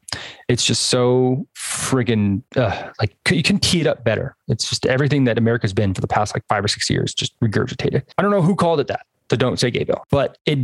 [0.48, 4.36] It's just so friggin' uh, like you can tee it up better.
[4.48, 7.38] It's just everything that America's been for the past like five or six years, just
[7.40, 8.02] regurgitated.
[8.18, 10.58] I don't know who called it that, the Don't Say Gay bill, but it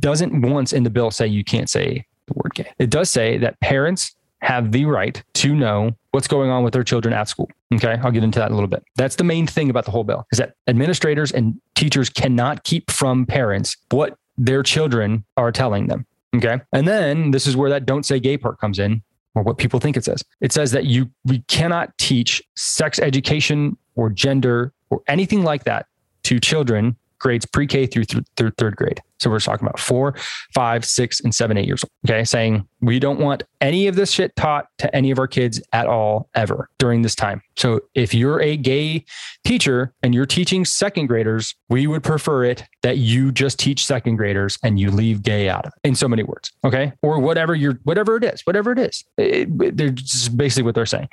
[0.00, 2.70] doesn't once in the bill say you can't say the word gay.
[2.78, 6.82] It does say that parents have the right to know what's going on with their
[6.82, 7.48] children at school.
[7.72, 7.96] Okay.
[8.02, 8.82] I'll get into that in a little bit.
[8.96, 12.90] That's the main thing about the whole bill is that administrators and teachers cannot keep
[12.90, 16.04] from parents what their children are telling them.
[16.34, 16.58] Okay.
[16.72, 19.00] And then this is where that don't say gay part comes in
[19.36, 20.24] or what people think it says.
[20.40, 25.86] It says that you we cannot teach sex education or gender or anything like that
[26.24, 29.00] to children grades pre-K through th- through third grade.
[29.20, 30.14] So we're talking about four,
[30.54, 31.90] five, six, and seven, eight years old.
[32.08, 32.24] Okay.
[32.24, 35.86] Saying we don't want any of this shit taught to any of our kids at
[35.86, 37.42] all, ever during this time.
[37.56, 39.04] So if you're a gay
[39.44, 44.16] teacher and you're teaching second graders, we would prefer it that you just teach second
[44.16, 46.52] graders and you leave gay out of it in so many words.
[46.64, 46.92] Okay.
[47.02, 49.04] Or whatever you're, whatever it is, whatever it is.
[49.16, 51.08] It, it, they're just basically what they're saying.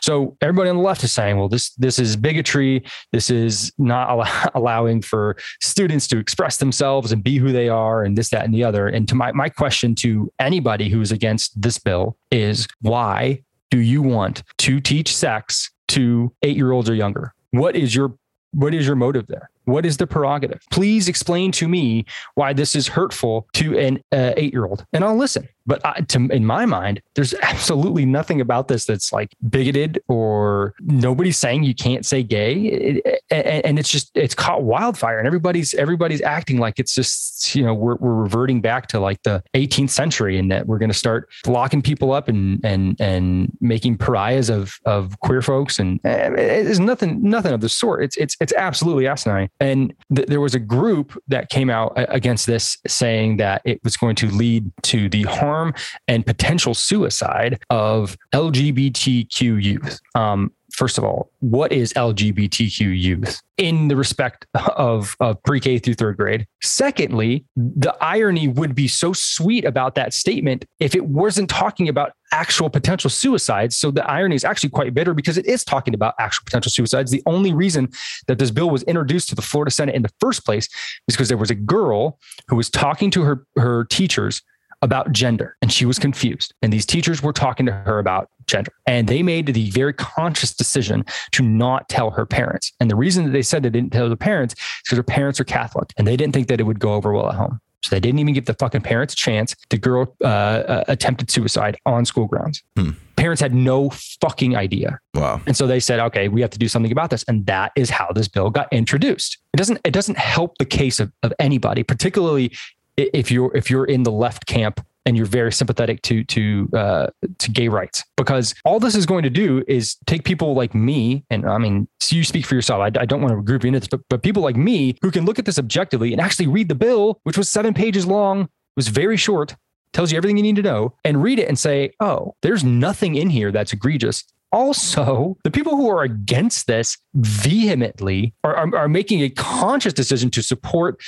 [0.00, 2.82] So everybody on the left is saying, well, this, this is bigotry.
[3.12, 8.02] This is not allow, allowing for students to express themselves and be who they are
[8.02, 8.88] and this, that, and the other.
[8.88, 14.02] And to my, my question to anybody who's against this bill is why do you
[14.02, 17.34] want to teach sex to eight year olds or younger?
[17.52, 18.14] What is your
[18.52, 19.48] what is your motive there?
[19.64, 20.62] What is the prerogative?
[20.70, 22.04] Please explain to me
[22.34, 25.48] why this is hurtful to an uh, eight year old, and I'll listen.
[25.66, 30.74] But I, to, in my mind, there's absolutely nothing about this that's like bigoted or
[30.80, 32.54] nobody's saying you can't say gay.
[32.54, 37.54] It, and, and, it's just it's caught wildfire, and everybody's everybody's acting like it's just
[37.54, 40.90] you know we're, we're reverting back to like the 18th century, and that we're going
[40.90, 46.00] to start locking people up and and and making pariahs of of queer folks, and
[46.04, 48.02] it's nothing nothing of the sort.
[48.02, 49.49] It's it's it's absolutely asinine.
[49.58, 53.96] And th- there was a group that came out against this, saying that it was
[53.96, 55.74] going to lead to the harm
[56.08, 60.00] and potential suicide of LGBTQ youth.
[60.14, 64.46] Um, first of all, what is LGBTQ youth in the respect
[64.76, 66.46] of, of pre K through third grade?
[66.62, 72.12] Secondly, the irony would be so sweet about that statement if it wasn't talking about
[72.32, 73.76] actual potential suicides.
[73.76, 77.10] So the irony is actually quite bitter because it is talking about actual potential suicides.
[77.10, 77.88] The only reason
[78.28, 80.66] that this bill was introduced to the Florida Senate in the first place
[81.08, 82.18] is because there was a girl
[82.48, 84.42] who was talking to her, her teachers
[84.82, 86.54] about gender and she was confused.
[86.62, 88.72] And these teachers were talking to her about gender.
[88.86, 92.72] And they made the very conscious decision to not tell her parents.
[92.80, 95.40] And the reason that they said they didn't tell the parents is because her parents
[95.40, 97.60] are Catholic and they didn't think that it would go over well at home.
[97.82, 99.56] So they didn't even give the fucking parents a chance.
[99.70, 102.62] The girl uh, uh, attempted suicide on school grounds.
[102.76, 102.90] Hmm.
[103.16, 103.90] Parents had no
[104.20, 104.98] fucking idea.
[105.14, 105.40] Wow.
[105.46, 107.24] And so they said, okay, we have to do something about this.
[107.26, 109.38] And that is how this bill got introduced.
[109.54, 112.52] It doesn't, it doesn't help the case of, of anybody, particularly
[112.96, 117.06] if you're if you're in the left camp and you're very sympathetic to to uh,
[117.38, 118.04] to gay rights.
[118.16, 121.88] Because all this is going to do is take people like me and I mean
[122.00, 122.80] so you speak for yourself.
[122.80, 125.10] I, I, don't want to group you into this but, but people like me who
[125.10, 128.48] can look at this objectively and actually read the bill which was seven pages long
[128.76, 129.56] was very short
[129.92, 133.16] tells you everything you need to know and read it and say oh there's nothing
[133.16, 134.24] in here that's egregious.
[134.52, 140.28] Also, the people who are against this vehemently are, are, are, making a conscious decision
[140.28, 141.00] to support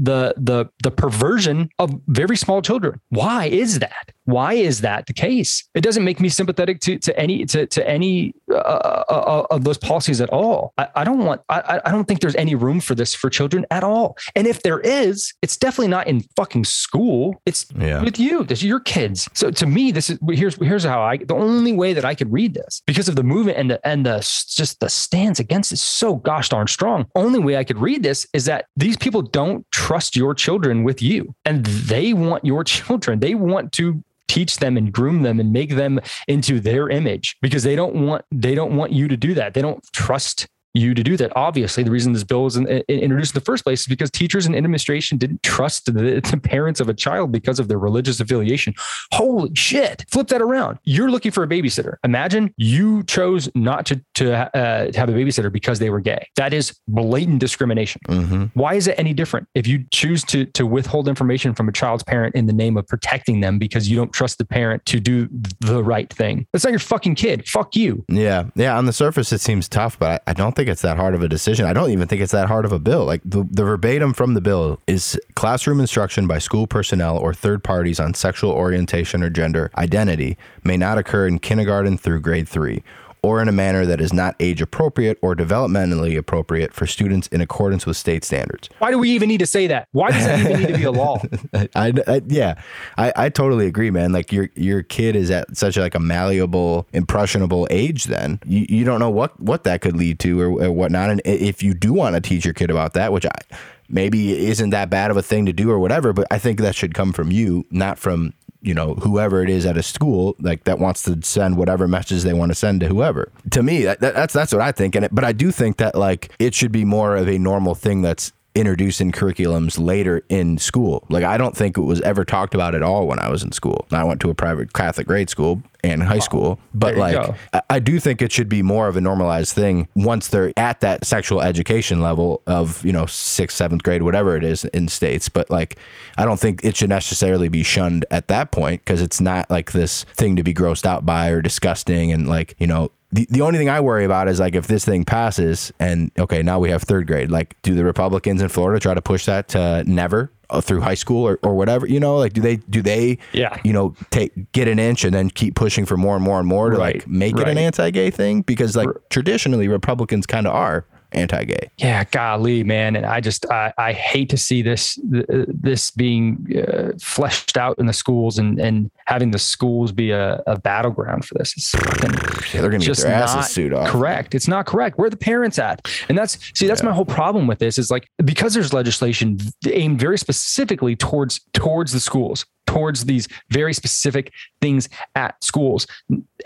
[0.00, 3.00] the the the perversion of very small children.
[3.10, 4.12] Why is that?
[4.24, 5.68] Why is that the case?
[5.74, 9.64] It doesn't make me sympathetic to to any to to any uh, uh, uh, of
[9.64, 10.72] those policies at all.
[10.78, 11.42] I, I don't want.
[11.48, 14.16] I, I don't think there's any room for this for children at all.
[14.34, 17.40] And if there is, it's definitely not in fucking school.
[17.46, 18.02] It's yeah.
[18.02, 18.44] with you.
[18.44, 19.28] This your kids.
[19.34, 21.18] So to me, this is here's here's how I.
[21.18, 24.04] The only way that I could read this because of the movement and the and
[24.04, 27.06] the just the stance against is so gosh darn strong.
[27.14, 31.02] Only way I could read this is that these people don't trust your children with
[31.02, 33.20] you, and they want your children.
[33.20, 37.64] They want to teach them and groom them and make them into their image because
[37.64, 39.54] they don't want they don't want you to do that.
[39.54, 41.32] They don't trust you to do that.
[41.36, 44.10] Obviously, the reason this bill was in, in, introduced in the first place is because
[44.10, 48.18] teachers and administration didn't trust the, the, parents of a child because of their religious
[48.18, 48.74] affiliation.
[49.12, 50.04] Holy shit!
[50.10, 50.78] Flip that around.
[50.84, 51.96] You're looking for a babysitter.
[52.02, 56.26] Imagine you chose not to to, uh, have a babysitter because they were gay.
[56.36, 58.00] That is blatant discrimination.
[58.08, 58.44] Mm-hmm.
[58.54, 62.04] Why is it any different if you choose to to withhold information from a child's
[62.04, 65.28] parent in the name of protecting them because you don't trust the parent to do
[65.60, 66.46] the right thing?
[66.52, 67.48] That's not your fucking kid.
[67.48, 68.04] Fuck you.
[68.08, 68.78] Yeah, yeah.
[68.78, 71.22] On the surface, it seems tough, but I, I don't think it's that hard of
[71.22, 71.66] a decision.
[71.66, 73.04] I don't even think it's that hard of a bill.
[73.04, 77.62] Like the, the verbatim from the bill is classroom instruction by school personnel or third
[77.64, 82.82] parties on sexual orientation or gender identity may not occur in kindergarten through grade three
[83.22, 87.40] or in a manner that is not age appropriate or developmentally appropriate for students in
[87.40, 88.68] accordance with state standards.
[88.78, 89.88] Why do we even need to say that?
[89.92, 91.22] Why does that even need to be a law?
[91.74, 92.60] I, I, yeah,
[92.96, 94.12] I, I totally agree, man.
[94.12, 98.04] Like your your kid is at such like a malleable, impressionable age.
[98.04, 101.10] Then you, you don't know what what that could lead to or, or whatnot.
[101.10, 103.56] And if you do want to teach your kid about that, which I
[103.88, 106.74] maybe isn't that bad of a thing to do or whatever, but I think that
[106.74, 108.32] should come from you, not from
[108.62, 112.22] you know whoever it is at a school like that wants to send whatever message
[112.22, 113.30] they want to send to whoever.
[113.52, 115.94] To me that, that's that's what i think and it, but i do think that
[115.94, 120.58] like it should be more of a normal thing that's introduced in curriculums later in
[120.58, 121.04] school.
[121.08, 123.52] Like I don't think it was ever talked about at all when I was in
[123.52, 123.86] school.
[123.92, 127.16] I went to a private Catholic grade school and high school, but like
[127.52, 130.80] I, I do think it should be more of a normalized thing once they're at
[130.80, 135.28] that sexual education level of you know sixth, seventh grade, whatever it is in states.
[135.28, 135.78] But like
[136.18, 139.72] I don't think it should necessarily be shunned at that point because it's not like
[139.72, 143.40] this thing to be grossed out by or disgusting and like you know the, the
[143.40, 146.70] only thing I worry about is like if this thing passes and okay, now we
[146.70, 147.30] have third grade.
[147.30, 150.94] Like, do the Republicans in Florida try to push that to never uh, through high
[150.94, 151.86] school or, or whatever?
[151.86, 155.12] You know, like do they do they yeah you know take get an inch and
[155.12, 156.96] then keep pushing for more and more and more to right.
[156.96, 157.48] like make right.
[157.48, 160.86] it an anti-gay thing because like traditionally Republicans kind of are.
[161.12, 161.70] Anti-gay.
[161.78, 166.92] Yeah, golly, man, and I just I, I hate to see this this being uh,
[167.00, 171.34] fleshed out in the schools and and having the schools be a, a battleground for
[171.34, 171.52] this.
[171.56, 172.12] It's fucking
[172.54, 173.88] Yeah, they're gonna get just their asses sued off.
[173.88, 174.34] correct.
[174.34, 174.98] It's not correct.
[174.98, 175.86] Where are the parents at?
[176.08, 179.38] And that's see, that's my whole problem with this is like because there's legislation
[179.68, 185.86] aimed very specifically towards towards the schools, towards these very specific things at schools,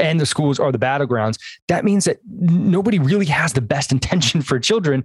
[0.01, 1.39] and the schools are the battlegrounds.
[1.69, 5.05] That means that nobody really has the best intention for children.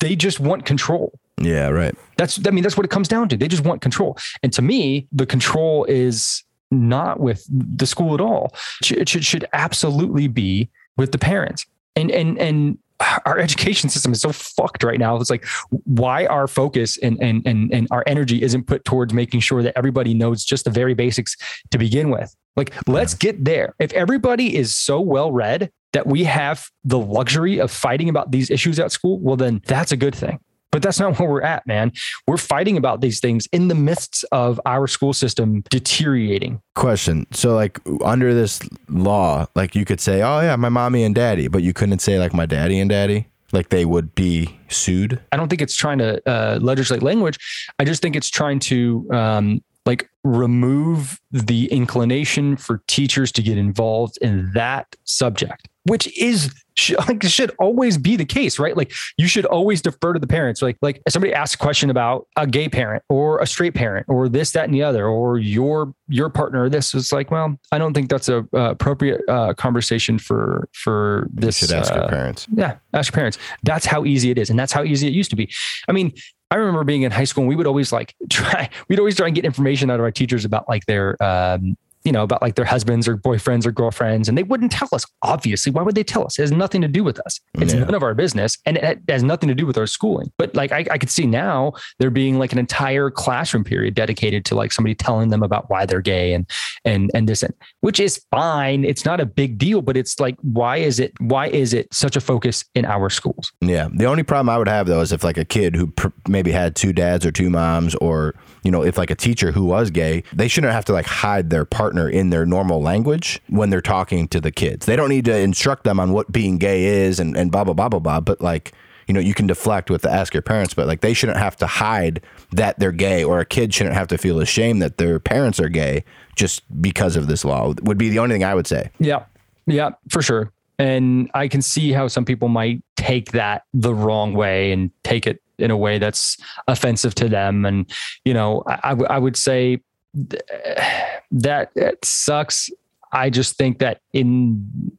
[0.00, 1.18] They just want control.
[1.40, 1.94] Yeah, right.
[2.16, 3.36] That's I mean that's what it comes down to.
[3.36, 4.18] They just want control.
[4.42, 8.52] And to me, the control is not with the school at all.
[8.90, 11.64] It should, should absolutely be with the parents.
[11.96, 12.78] And and and
[13.26, 15.16] our education system is so fucked right now.
[15.16, 15.46] It's like
[15.84, 19.76] why our focus and and and and our energy isn't put towards making sure that
[19.76, 21.36] everybody knows just the very basics
[21.70, 22.34] to begin with.
[22.56, 23.74] Like let's get there.
[23.78, 28.50] If everybody is so well read that we have the luxury of fighting about these
[28.50, 30.40] issues at school, well then that's a good thing.
[30.70, 31.92] But that's not where we're at, man.
[32.26, 36.60] We're fighting about these things in the midst of our school system deteriorating.
[36.74, 37.26] Question.
[37.32, 41.48] So like under this law, like you could say, "Oh yeah, my mommy and daddy,"
[41.48, 43.28] but you couldn't say like my daddy and daddy.
[43.50, 45.20] Like they would be sued.
[45.32, 47.38] I don't think it's trying to uh, legislate language.
[47.78, 53.56] I just think it's trying to um, like remove the inclination for teachers to get
[53.56, 56.54] involved in that subject, which is
[57.08, 58.76] like should always be the case, right?
[58.76, 60.60] Like you should always defer to the parents.
[60.60, 64.28] Like like somebody asks a question about a gay parent or a straight parent or
[64.28, 67.78] this that and the other or your your partner or this is like, well, I
[67.78, 71.62] don't think that's a uh, appropriate uh, conversation for for this.
[71.62, 72.46] you should ask uh, your parents.
[72.54, 73.38] yeah, ask your parents.
[73.62, 75.50] That's how easy it is, and that's how easy it used to be.
[75.88, 76.12] I mean,
[76.50, 78.70] I remember being in high school, and we would always like try.
[78.88, 81.76] We'd always try and get information out of our teachers about like their, um,
[82.08, 85.04] you know, about like their husbands or boyfriends or girlfriends, and they wouldn't tell us.
[85.20, 86.38] Obviously, why would they tell us?
[86.38, 87.38] It has nothing to do with us.
[87.58, 87.80] It's Yeah.
[87.80, 90.32] none of our business, and it has nothing to do with our schooling.
[90.38, 94.46] But like, I, I could see now there being like an entire classroom period dedicated
[94.46, 96.48] to like somebody telling them about why they're gay and
[96.86, 97.52] and and this and
[97.82, 98.84] which is fine.
[98.86, 101.12] It's not a big deal, but it's like, why is it?
[101.20, 103.52] Why is it such a focus in our schools?
[103.60, 103.88] Yeah.
[103.92, 106.52] The only problem I would have though is if like a kid who pr- maybe
[106.52, 109.90] had two dads or two moms, or you know, if like a teacher who was
[109.90, 113.80] gay, they shouldn't have to like hide their partner in their normal language when they're
[113.80, 114.84] talking to the kids.
[114.84, 117.72] They don't need to instruct them on what being gay is and and blah blah
[117.72, 118.20] blah blah blah.
[118.20, 118.72] But like.
[119.06, 121.56] You know, you can deflect with the ask your parents, but like they shouldn't have
[121.56, 122.20] to hide
[122.52, 125.70] that they're gay, or a kid shouldn't have to feel ashamed that their parents are
[125.70, 126.04] gay
[126.36, 127.72] just because of this law.
[127.84, 128.90] Would be the only thing I would say.
[128.98, 129.24] Yeah.
[129.64, 130.52] Yeah, for sure.
[130.78, 135.26] And I can see how some people might take that the wrong way and take
[135.26, 136.36] it in a way that's
[136.66, 137.64] offensive to them.
[137.64, 137.90] And,
[138.26, 139.80] you know, I, I w- I would say
[140.14, 140.42] th-
[141.30, 142.70] that it sucks.
[143.12, 144.92] I just think that in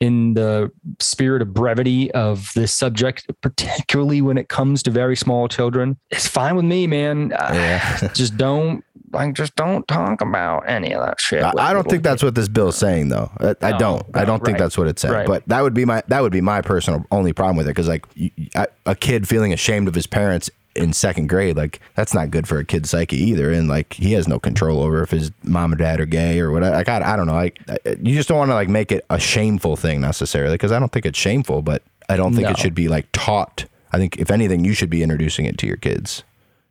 [0.00, 5.48] in the spirit of brevity of this subject, particularly when it comes to very small
[5.48, 7.30] children, it's fine with me, man.
[7.30, 8.08] Yeah.
[8.14, 11.42] just don't like just don't talk about any of that shit.
[11.42, 13.30] I, I don't think that's what this bill's saying, though.
[13.40, 14.06] I, I No, don't.
[14.14, 14.64] I don't think right.
[14.64, 15.10] that's what it said.
[15.10, 15.26] Right.
[15.26, 17.88] But that would be my that would be my personal only problem with it because
[17.88, 18.06] like
[18.54, 20.48] I, a kid feeling ashamed of his parents
[20.78, 23.50] in second grade, like that's not good for a kid's psyche either.
[23.52, 26.50] And like he has no control over if his mom or dad are gay or
[26.50, 26.76] whatever.
[26.76, 27.34] Like I, I don't know.
[27.34, 30.72] Like uh, you just don't want to like make it a shameful thing necessarily because
[30.72, 33.66] I don't think it's shameful, but I don't think it should be like taught.
[33.92, 36.22] I think if anything, you should be introducing it to your kids.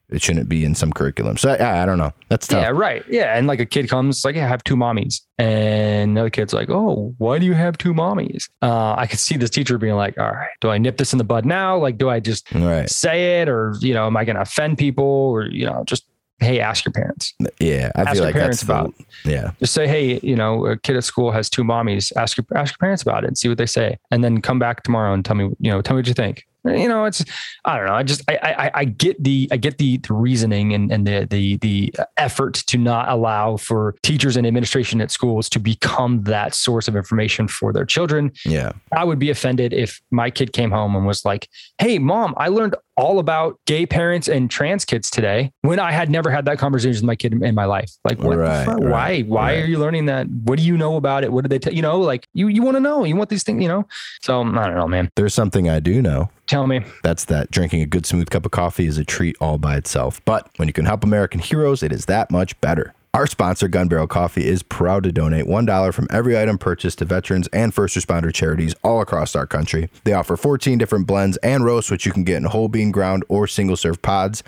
[0.09, 1.35] It shouldn't be in some curriculum.
[1.35, 2.13] So I, I don't know.
[2.29, 2.61] That's tough.
[2.61, 3.03] Yeah, right.
[3.09, 3.37] Yeah.
[3.37, 5.21] And like a kid comes, like, yeah, I have two mommies.
[5.37, 8.49] And the other kid's like, oh, why do you have two mommies?
[8.61, 11.17] Uh, I could see this teacher being like, all right, do I nip this in
[11.17, 11.77] the bud now?
[11.77, 12.89] Like, do I just Right.
[12.89, 16.05] say it or, you know, am I going to offend people or, you know, just,
[16.39, 17.33] hey, ask your parents.
[17.59, 17.91] Yeah.
[17.95, 18.93] I Ask feel like parents that's the, about
[19.25, 19.51] yeah.
[19.59, 22.13] Just say, hey, you know, a kid at school has two mommies.
[22.15, 23.97] Ask your, ask your parents about it and see what they say.
[24.11, 26.46] And then come back tomorrow and tell me, you know, tell me what you think.
[26.75, 27.23] You know, it's
[27.65, 27.93] I don't know.
[27.93, 31.27] I just I I, I get the I get the, the reasoning and, and the
[31.29, 36.23] the the uh, effort to not allow for teachers and administration at schools to become
[36.23, 38.31] that source of information for their children.
[38.45, 38.73] Yeah.
[38.95, 42.49] I would be offended if my kid came home and was like, "Hey, mom, I
[42.49, 46.57] learned all about gay parents and trans kids today," when I had never had that
[46.57, 47.91] conversation with my kid in my life.
[48.03, 48.31] Like, what?
[48.31, 49.21] the Right, right, why?
[49.21, 49.63] Why right.
[49.63, 50.27] are you learning that?
[50.27, 51.31] What do you know about it?
[51.31, 51.81] What did they tell you?
[51.81, 53.03] Know, like you you want to know.
[53.03, 53.87] You want these things, you know.
[54.21, 55.09] So I don't know, man.
[55.15, 56.29] There's something I do know.
[56.47, 56.81] Tell me.
[57.03, 60.21] That's that drinking a good smooth cup of coffee is a treat all by itself.
[60.23, 62.93] But when you can help American heroes, it is that much better.
[63.17, 67.05] Our sponsor, Gun Barrel Coffee, is proud to donate $1 from every item purchased to
[67.05, 69.89] veterans and first responder charities all across our country.
[70.03, 73.25] They offer 14 different blends and roasts, which you can get in whole bean ground
[73.27, 74.43] or single serve pods.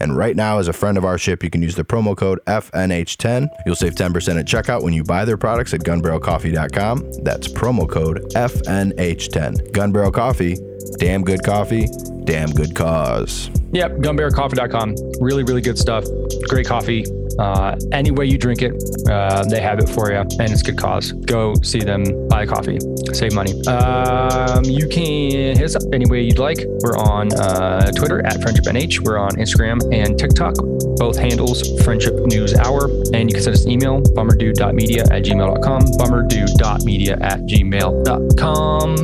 [0.00, 2.40] And right now, as a friend of our ship, you can use the promo code
[2.46, 3.46] FNH10.
[3.66, 7.24] You'll save 10% at checkout when you buy their products at gunbarrelcoffee.com.
[7.24, 9.70] That's promo code FNH10.
[9.72, 10.56] Gun Barrel Coffee,
[10.98, 11.88] Damn good coffee,
[12.24, 13.50] damn good cause.
[13.74, 14.94] Yep, gunbarrelcoffee.com.
[15.20, 16.04] Really, really good stuff.
[16.48, 17.04] Great coffee.
[17.38, 18.72] Uh, any way you drink it,
[19.10, 21.10] uh, they have it for you, and it's good cause.
[21.12, 22.78] Go see them, buy coffee,
[23.12, 23.52] save money.
[23.66, 26.58] Um, you can hit us up any way you'd like.
[26.80, 29.00] We're on uh, Twitter at Friendship NH.
[29.00, 30.54] We're on Instagram and TikTok,
[30.96, 32.84] both handles Friendship News Hour.
[33.12, 38.96] And you can send us an email, bummerdude.media at gmail.com, bummerdude.media at gmail.com.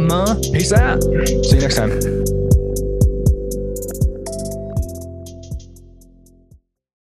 [0.52, 1.02] Peace out.
[1.02, 2.29] See you next time.